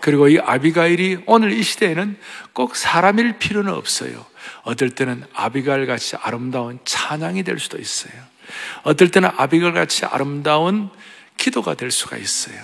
그리고 0.00 0.28
이 0.28 0.38
아비가일이 0.38 1.18
오늘 1.26 1.52
이 1.52 1.62
시대에는 1.62 2.16
꼭 2.52 2.74
사람일 2.74 3.38
필요는 3.38 3.72
없어요. 3.72 4.26
어떨 4.62 4.90
때는 4.90 5.24
아비갈 5.34 5.86
같이 5.86 6.16
아름다운 6.16 6.78
찬양이 6.84 7.42
될 7.42 7.58
수도 7.58 7.78
있어요. 7.78 8.12
어떨 8.82 9.10
때는 9.10 9.30
아비갈 9.36 9.72
같이 9.72 10.04
아름다운 10.04 10.90
기도가 11.36 11.74
될 11.74 11.90
수가 11.90 12.16
있어요. 12.16 12.56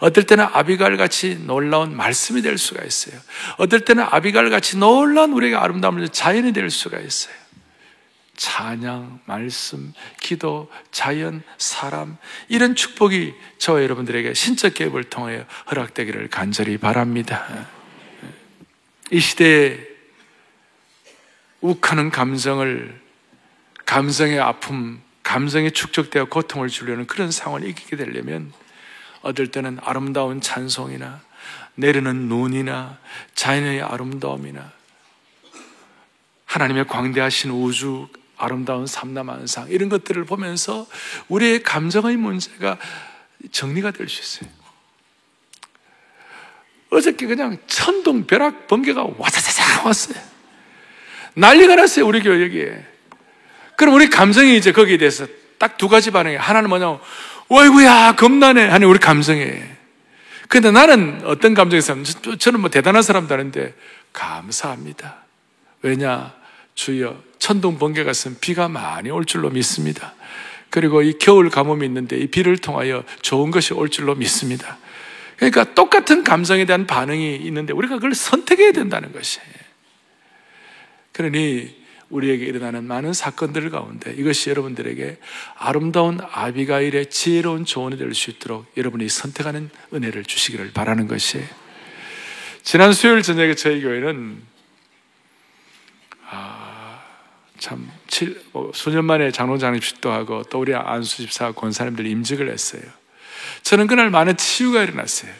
어떨 0.00 0.24
때는 0.24 0.44
아비갈 0.52 0.96
같이 0.96 1.38
놀라운 1.46 1.96
말씀이 1.96 2.42
될 2.42 2.58
수가 2.58 2.84
있어요. 2.84 3.18
어떨 3.56 3.80
때는 3.80 4.04
아비갈 4.04 4.50
같이 4.50 4.76
놀라운 4.76 5.32
우리에게 5.32 5.56
아름다운 5.56 6.06
자연이 6.10 6.52
될 6.52 6.70
수가 6.70 6.98
있어요. 6.98 7.34
찬양, 8.36 9.20
말씀, 9.24 9.94
기도, 10.20 10.70
자연, 10.90 11.42
사람 11.56 12.18
이런 12.48 12.74
축복이 12.74 13.34
저와 13.58 13.82
여러분들에게 13.82 14.34
신적 14.34 14.74
개입을 14.74 15.04
통하여 15.04 15.46
허락되기를 15.70 16.28
간절히 16.28 16.76
바랍니다. 16.76 17.46
이 19.10 19.20
시대에 19.20 19.78
욱하는 21.60 22.10
감정을 22.10 23.00
감정의 23.84 24.40
아픔, 24.40 25.00
감정에 25.22 25.70
축적되어 25.70 26.26
고통을 26.26 26.68
주려는 26.68 27.06
그런 27.06 27.30
상황을 27.30 27.68
이기게 27.68 27.96
되려면 27.96 28.52
어떨 29.22 29.48
때는 29.48 29.78
아름다운 29.82 30.40
찬송이나 30.40 31.20
내리는 31.74 32.28
눈이나 32.28 32.98
자연의 33.34 33.82
아름다움이나 33.82 34.72
하나님의 36.44 36.86
광대하신 36.86 37.50
우주 37.50 38.08
아름다운 38.36 38.86
삼남한상 38.86 39.68
이런 39.70 39.88
것들을 39.88 40.24
보면서 40.24 40.86
우리의 41.28 41.62
감정의 41.62 42.16
문제가 42.16 42.78
정리가 43.50 43.90
될 43.92 44.08
수 44.08 44.40
있어요. 44.40 44.56
어저께 46.90 47.26
그냥 47.26 47.58
천둥 47.66 48.26
벼락 48.26 48.68
번개가 48.68 49.06
와자자자 49.18 49.84
왔어요. 49.84 50.35
난리가 51.36 51.76
났어요 51.76 52.06
우리 52.06 52.22
교역에. 52.22 52.84
그럼 53.76 53.94
우리 53.94 54.08
감정이 54.08 54.56
이제 54.56 54.72
거기에 54.72 54.96
대해서 54.96 55.26
딱 55.58 55.78
두 55.78 55.88
가지 55.88 56.10
반응이 56.10 56.36
하나는 56.36 56.68
뭐냐면 56.68 56.98
어이구야 57.48 58.16
겁나네 58.16 58.68
하는 58.68 58.88
우리 58.88 58.98
감정에. 58.98 59.62
근데 60.48 60.70
나는 60.70 61.20
어떤 61.24 61.54
있으면 61.76 62.04
저는 62.38 62.60
뭐 62.60 62.70
대단한 62.70 63.02
사람도 63.02 63.34
아닌데 63.34 63.74
감사합니다. 64.12 65.16
왜냐 65.82 66.34
주여 66.74 67.22
천둥 67.38 67.78
번개가 67.78 68.10
있으면 68.12 68.38
비가 68.40 68.68
많이 68.68 69.10
올 69.10 69.24
줄로 69.24 69.50
믿습니다. 69.50 70.14
그리고 70.70 71.02
이 71.02 71.18
겨울 71.18 71.50
가뭄이 71.50 71.84
있는데 71.84 72.16
이 72.16 72.26
비를 72.26 72.58
통하여 72.58 73.04
좋은 73.22 73.50
것이 73.50 73.74
올 73.74 73.88
줄로 73.88 74.14
믿습니다. 74.14 74.78
그러니까 75.36 75.74
똑같은 75.74 76.24
감정에 76.24 76.64
대한 76.64 76.86
반응이 76.86 77.36
있는데 77.36 77.72
우리가 77.72 77.96
그걸 77.96 78.14
선택해야 78.14 78.72
된다는 78.72 79.12
것이에요. 79.12 79.65
그러니 81.16 81.74
우리에게 82.10 82.44
일어나는 82.44 82.84
많은 82.84 83.14
사건들 83.14 83.70
가운데 83.70 84.12
이것이 84.12 84.50
여러분들에게 84.50 85.16
아름다운 85.56 86.20
아비가일의 86.20 87.08
지혜로운 87.08 87.64
조언이 87.64 87.96
될 87.96 88.12
수 88.12 88.28
있도록 88.28 88.70
여러분이 88.76 89.08
선택하는 89.08 89.70
은혜를 89.94 90.24
주시기를 90.24 90.72
바라는 90.72 91.08
것이에요. 91.08 91.46
지난 92.62 92.92
수요일 92.92 93.22
저녁에 93.22 93.54
저희 93.54 93.80
교회는 93.80 94.42
아, 96.28 97.00
참 97.58 97.90
칠, 98.08 98.38
뭐, 98.52 98.70
수년 98.74 99.06
만에 99.06 99.30
장로장립식도 99.30 100.12
하고 100.12 100.42
또 100.44 100.60
우리 100.60 100.74
안수 100.74 101.16
집사 101.16 101.50
권사님들 101.52 102.06
임직을 102.06 102.50
했어요. 102.50 102.82
저는 103.62 103.86
그날 103.86 104.10
많은 104.10 104.36
치유가 104.36 104.82
일어났어요. 104.82 105.32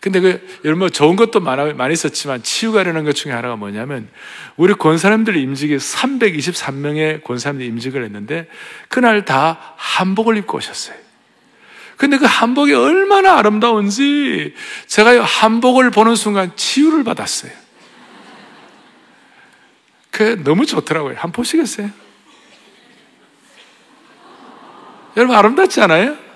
근데 0.00 0.20
그, 0.20 0.60
여러분, 0.64 0.78
뭐 0.80 0.88
좋은 0.88 1.16
것도 1.16 1.40
많아, 1.40 1.74
많이 1.74 1.92
있었지만 1.92 2.42
치유가 2.42 2.82
일어난 2.82 3.04
것 3.04 3.14
중에 3.14 3.32
하나가 3.32 3.56
뭐냐면 3.56 4.08
우리 4.56 4.74
권사님들 4.74 5.36
임직이 5.36 5.76
323명의 5.76 7.24
권사님들 7.24 7.66
임직을 7.66 8.04
했는데 8.04 8.48
그날 8.88 9.24
다 9.24 9.74
한복을 9.76 10.36
입고 10.36 10.58
오셨어요. 10.58 10.96
근데 11.96 12.16
그 12.16 12.26
한복이 12.26 12.72
얼마나 12.74 13.38
아름다운지 13.38 14.54
제가 14.86 15.20
한복을 15.20 15.90
보는 15.90 16.14
순간 16.14 16.52
치유를 16.54 17.02
받았어요. 17.02 17.50
그 20.12 20.42
너무 20.44 20.64
좋더라고요. 20.64 21.14
한번 21.14 21.32
보시겠어요? 21.32 21.90
여러분 25.16 25.36
아름답지 25.36 25.80
않아요? 25.80 26.27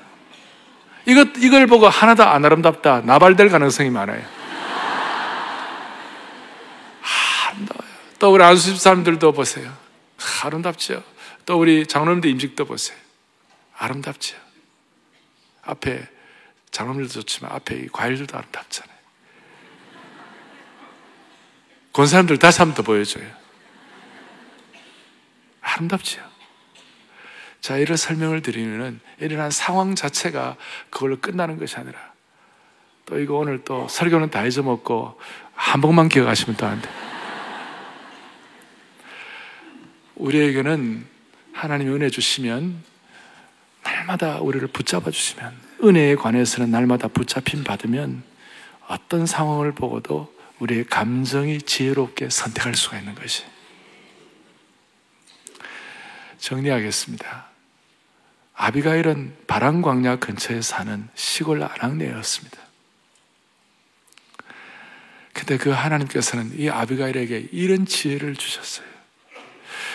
이것, 1.07 1.29
이걸 1.39 1.67
보고 1.67 1.89
하나도 1.89 2.23
안 2.25 2.45
아름답다. 2.45 3.01
나발될 3.01 3.49
가능성이 3.49 3.91
많아요. 3.91 4.25
아름다워요. 7.49 7.93
또 8.19 8.33
우리 8.33 8.43
안수집 8.45 8.79
사람들도 8.79 9.33
보세요. 9.33 9.73
아름답죠. 10.45 11.03
또 11.45 11.59
우리 11.59 11.87
장로님들 11.87 12.31
임직도 12.31 12.65
보세요. 12.67 12.97
아름답죠. 13.77 14.37
앞에 15.63 16.07
장로님들도 16.71 17.13
좋지만 17.13 17.53
앞에 17.53 17.77
이 17.77 17.89
과일들도 17.89 18.37
아름답잖아요. 18.39 18.93
권사님들 21.93 22.39
다시 22.39 22.59
한 22.61 22.69
번 22.69 22.75
더 22.77 22.83
보여줘요. 22.83 23.27
아름답죠. 25.61 26.21
자, 27.63 27.77
이런 27.79 27.97
설명을 27.97 28.43
드리면은 28.43 28.99
일어난 29.21 29.53
상황 29.53 29.95
자체가 29.95 30.57
그걸로 30.91 31.21
끝나는 31.21 31.59
것이 31.59 31.77
아니라 31.77 32.13
또 33.07 33.21
이거 33.21 33.37
오늘 33.37 33.63
또 33.65 33.87
설교는 33.89 34.31
다 34.31 34.45
잊어먹고 34.45 35.17
한 35.55 35.81
번만 35.81 36.09
기억하시면 36.09 36.57
또 36.57 36.67
안 36.67 36.83
돼. 36.83 36.91
우리에게는 40.17 41.07
하나님이 41.53 41.91
은혜 41.93 42.11
주시면 42.11 42.83
날마다 43.85 44.41
우리를 44.41 44.67
붙잡아 44.69 45.11
주시면 45.11 45.57
은혜에 45.85 46.17
관해서는 46.17 46.71
날마다 46.71 47.07
붙잡힘 47.07 47.63
받으면 47.63 48.25
어떤 48.89 49.25
상황을 49.25 49.73
보고도 49.73 50.35
우리의 50.59 50.85
감정이 50.87 51.63
지혜롭게 51.63 52.29
선택할 52.29 52.75
수가 52.75 52.99
있는 52.99 53.15
것이. 53.15 53.45
정리하겠습니다. 56.39 57.52
아비가일은 58.63 59.35
바람 59.49 59.83
광야 59.83 60.17
근처에 60.17 60.63
사는 60.63 61.09
시골 61.17 61.65
아낙네였습니다. 61.65 62.59
근데 65.33 65.57
그 65.57 65.71
하나님께서는 65.71 66.53
이 66.57 66.71
아비가일에게 66.71 67.49
이런 67.51 67.87
지혜를 67.87 68.37
주셨어요. 68.37 68.87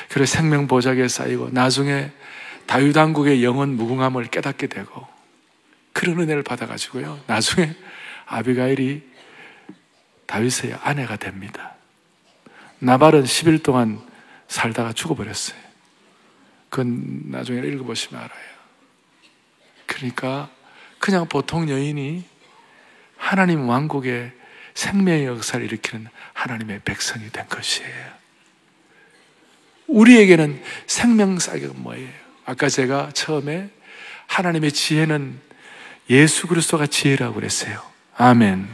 그리고 0.10 0.26
생명 0.26 0.68
보좌에 0.68 1.08
쌓이고 1.08 1.50
나중에 1.54 2.12
다윗 2.66 2.98
왕국의 2.98 3.42
영원 3.42 3.70
무궁함을 3.78 4.26
깨닫게 4.26 4.68
되고 4.68 5.08
그런 5.94 6.20
은혜를 6.20 6.44
받아가지고요. 6.44 7.22
나중에 7.26 7.74
아비가일이 8.26 9.02
다윗의 10.26 10.78
아내가 10.82 11.16
됩니다. 11.16 11.76
나발은 12.80 13.24
10일 13.24 13.64
동안 13.64 14.02
살다가 14.50 14.92
죽어버렸어요. 14.92 15.58
그건 16.68 17.32
나중에 17.32 17.66
읽어보시면 17.66 18.22
알아요. 18.22 18.57
그러니까 19.88 20.50
그냥 21.00 21.28
보통 21.28 21.70
여인이 21.70 22.24
하나님 23.18 23.68
왕국의 23.68 24.32
생명의 24.76 25.26
역사를 25.26 25.66
일으키는 25.66 26.08
하나님의 26.34 26.82
백성이 26.86 27.32
된 27.32 27.48
것이에요. 27.48 28.18
우리에게는 29.88 30.62
생명사역은 30.86 31.82
뭐예요? 31.82 32.10
아까 32.46 32.70
제가 32.70 33.12
처음에 33.14 33.70
하나님의 34.28 34.72
지혜는 34.72 35.40
예수 36.10 36.48
그리스도가 36.48 36.86
지혜라고 36.86 37.36
그랬어요. 37.36 37.82
아멘. 38.16 38.68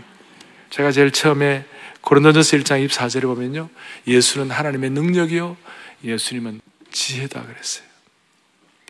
제가 0.69 0.91
제일 0.91 1.11
처음에 1.11 1.65
고린도전서 2.01 2.57
1장 2.57 2.85
24절에 2.85 3.21
보면요. 3.21 3.69
예수는 4.07 4.51
하나님의 4.51 4.89
능력이요. 4.89 5.55
예수님은 6.03 6.61
지혜다 6.91 7.43
그랬어요. 7.43 7.85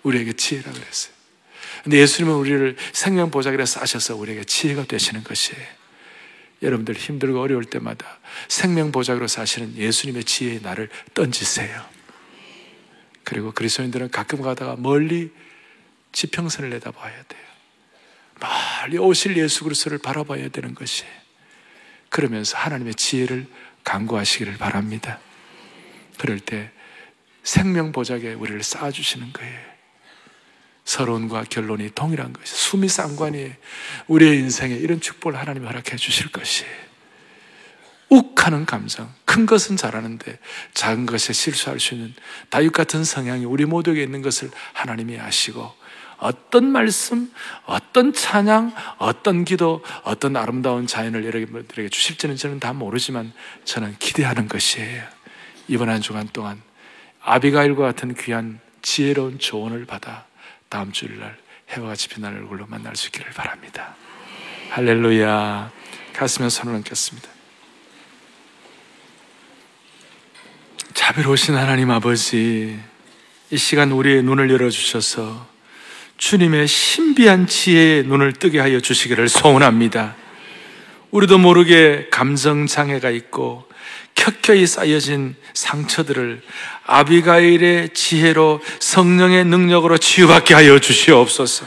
우리에게 0.01 0.33
지혜라 0.33 0.71
그랬어요. 0.71 1.12
근데 1.83 1.97
예수님은 1.97 2.35
우리를 2.35 2.75
생명 2.91 3.31
보자기라 3.31 3.65
싸셔서 3.65 4.15
우리에게 4.15 4.43
지혜가 4.43 4.85
되시는 4.85 5.23
것이에요. 5.23 5.65
여러분들 6.61 6.95
힘들고 6.95 7.41
어려울 7.41 7.65
때마다 7.65 8.19
생명 8.47 8.91
보자기로 8.91 9.27
사시는 9.27 9.75
예수님의 9.75 10.23
지혜의 10.23 10.61
나를 10.61 10.89
던지세요. 11.13 11.85
그리고 13.23 13.51
그리스도인들은 13.51 14.11
가끔 14.11 14.41
가다가 14.41 14.75
멀리 14.77 15.31
지평선을 16.11 16.69
내다봐야 16.69 17.23
돼요. 17.23 17.41
멀리 18.39 18.97
오실 18.97 19.37
예수 19.37 19.63
그리스도를 19.63 19.97
바라봐야 19.97 20.49
되는 20.49 20.73
것이 20.75 21.03
그러면서 22.09 22.57
하나님의 22.57 22.95
지혜를 22.95 23.47
강구하시기를 23.83 24.57
바랍니다. 24.57 25.19
그럴 26.17 26.39
때 26.39 26.71
생명 27.43 27.91
보자기에 27.91 28.33
우리를 28.33 28.63
쌓아주시는 28.63 29.33
거예요. 29.33 29.72
서론과 30.85 31.45
결론이 31.49 31.91
동일한 31.95 32.33
것이 32.33 32.53
숨이 32.53 32.87
쌍관이 32.87 33.51
우리의 34.07 34.37
인생에 34.39 34.75
이런 34.75 34.99
축복을 34.99 35.39
하나님이 35.39 35.65
허락해 35.65 35.95
주실 35.95 36.31
것이 36.31 36.65
욱하는 38.09 38.65
감정 38.65 39.11
큰 39.25 39.45
것은 39.45 39.77
잘하는데 39.77 40.37
작은 40.73 41.05
것에 41.05 41.33
실수할 41.33 41.79
수 41.79 41.95
있는 41.95 42.13
다윗 42.49 42.71
같은 42.71 43.03
성향이 43.03 43.45
우리 43.45 43.65
모두에게 43.65 44.03
있는 44.03 44.21
것을 44.21 44.51
하나님이 44.73 45.19
아시고 45.19 45.83
어떤 46.17 46.65
말씀, 46.65 47.33
어떤 47.65 48.13
찬양, 48.13 48.73
어떤 48.97 49.43
기도, 49.43 49.83
어떤 50.03 50.37
아름다운 50.37 50.87
자연을 50.87 51.25
여러분들에게 51.25 51.89
주실지는 51.89 52.37
저는 52.37 52.59
다 52.61 52.71
모르지만 52.71 53.33
저는 53.65 53.97
기대하는 53.99 54.47
것이에요. 54.47 55.03
이번 55.67 55.89
한 55.89 56.01
주간 56.01 56.29
동안 56.31 56.61
아비가일과 57.21 57.83
같은 57.83 58.13
귀한 58.15 58.59
지혜로운 58.81 59.39
조언을 59.39 59.85
받아 59.85 60.25
다음 60.73 60.91
주일날 60.91 61.37
해와 61.69 61.89
같이 61.89 62.09
빛나는 62.09 62.39
얼굴로 62.39 62.65
만날 62.67 62.95
수 62.95 63.05
있기를 63.09 63.31
바랍니다. 63.33 63.95
할렐루야. 64.71 65.71
가슴에 66.13 66.49
손을 66.49 66.73
얹겠습니다. 66.73 67.29
자비로우신 70.95 71.53
하나님 71.53 71.91
아버지, 71.91 72.79
이 73.51 73.57
시간 73.57 73.91
우리의 73.91 74.23
눈을 74.23 74.49
열어주셔서 74.49 75.47
주님의 76.17 76.67
신비한 76.67 77.45
지혜의 77.45 78.05
눈을 78.05 78.33
뜨게 78.33 78.59
하여 78.59 78.79
주시기를 78.79 79.29
소원합니다. 79.29 80.15
우리도 81.11 81.37
모르게 81.37 82.07
감정장애가 82.09 83.11
있고 83.11 83.69
켜켜이 84.23 84.65
쌓여진 84.65 85.35
상처들을 85.53 86.41
아비가일의 86.85 87.89
지혜로 87.93 88.61
성령의 88.79 89.43
능력으로 89.43 89.97
치유받게 89.97 90.53
하여 90.53 90.79
주시옵소서. 90.79 91.65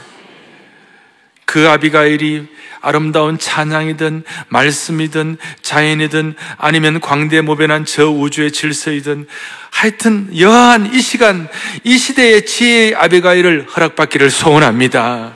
그 1.45 1.69
아비가일이 1.69 2.47
아름다운 2.81 3.37
찬양이든 3.37 4.23
말씀이든 4.49 5.37
자연이든 5.61 6.33
아니면 6.57 6.99
광대모변한 6.99 7.85
저 7.85 8.09
우주의 8.09 8.51
질서이든 8.51 9.27
하여튼 9.69 10.29
여한 10.39 10.91
이 10.95 10.99
시간 10.99 11.47
이 11.83 11.95
시대의 11.95 12.47
지혜의 12.47 12.95
아비가일을 12.95 13.67
허락받기를 13.67 14.31
소원합니다. 14.31 15.35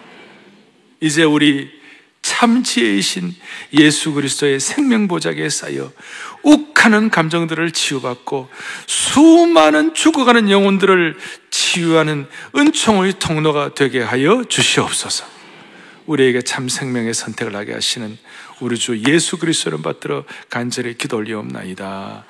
이제 0.99 1.23
우리 1.23 1.69
참 2.21 2.63
지혜이신 2.63 3.35
예수 3.79 4.13
그리스도의 4.13 4.59
생명보자기에 4.59 5.49
쌓여 5.49 5.91
욱하는 6.43 7.09
감정들을 7.09 7.71
치유받고 7.71 8.49
수많은 8.87 9.93
죽어가는 9.93 10.49
영혼들을 10.49 11.17
치유하는 11.49 12.27
은총의 12.55 13.13
통로가 13.19 13.73
되게 13.73 14.01
하여 14.01 14.43
주시옵소서. 14.47 15.25
우리에게 16.05 16.41
참 16.41 16.67
생명의 16.67 17.13
선택을 17.13 17.55
하게 17.55 17.73
하시는 17.73 18.17
우리 18.59 18.77
주 18.77 19.01
예수 19.07 19.37
그리스도를 19.37 19.81
받들어 19.81 20.23
간절히 20.49 20.97
기도 20.97 21.17
올리옵나이다. 21.17 22.25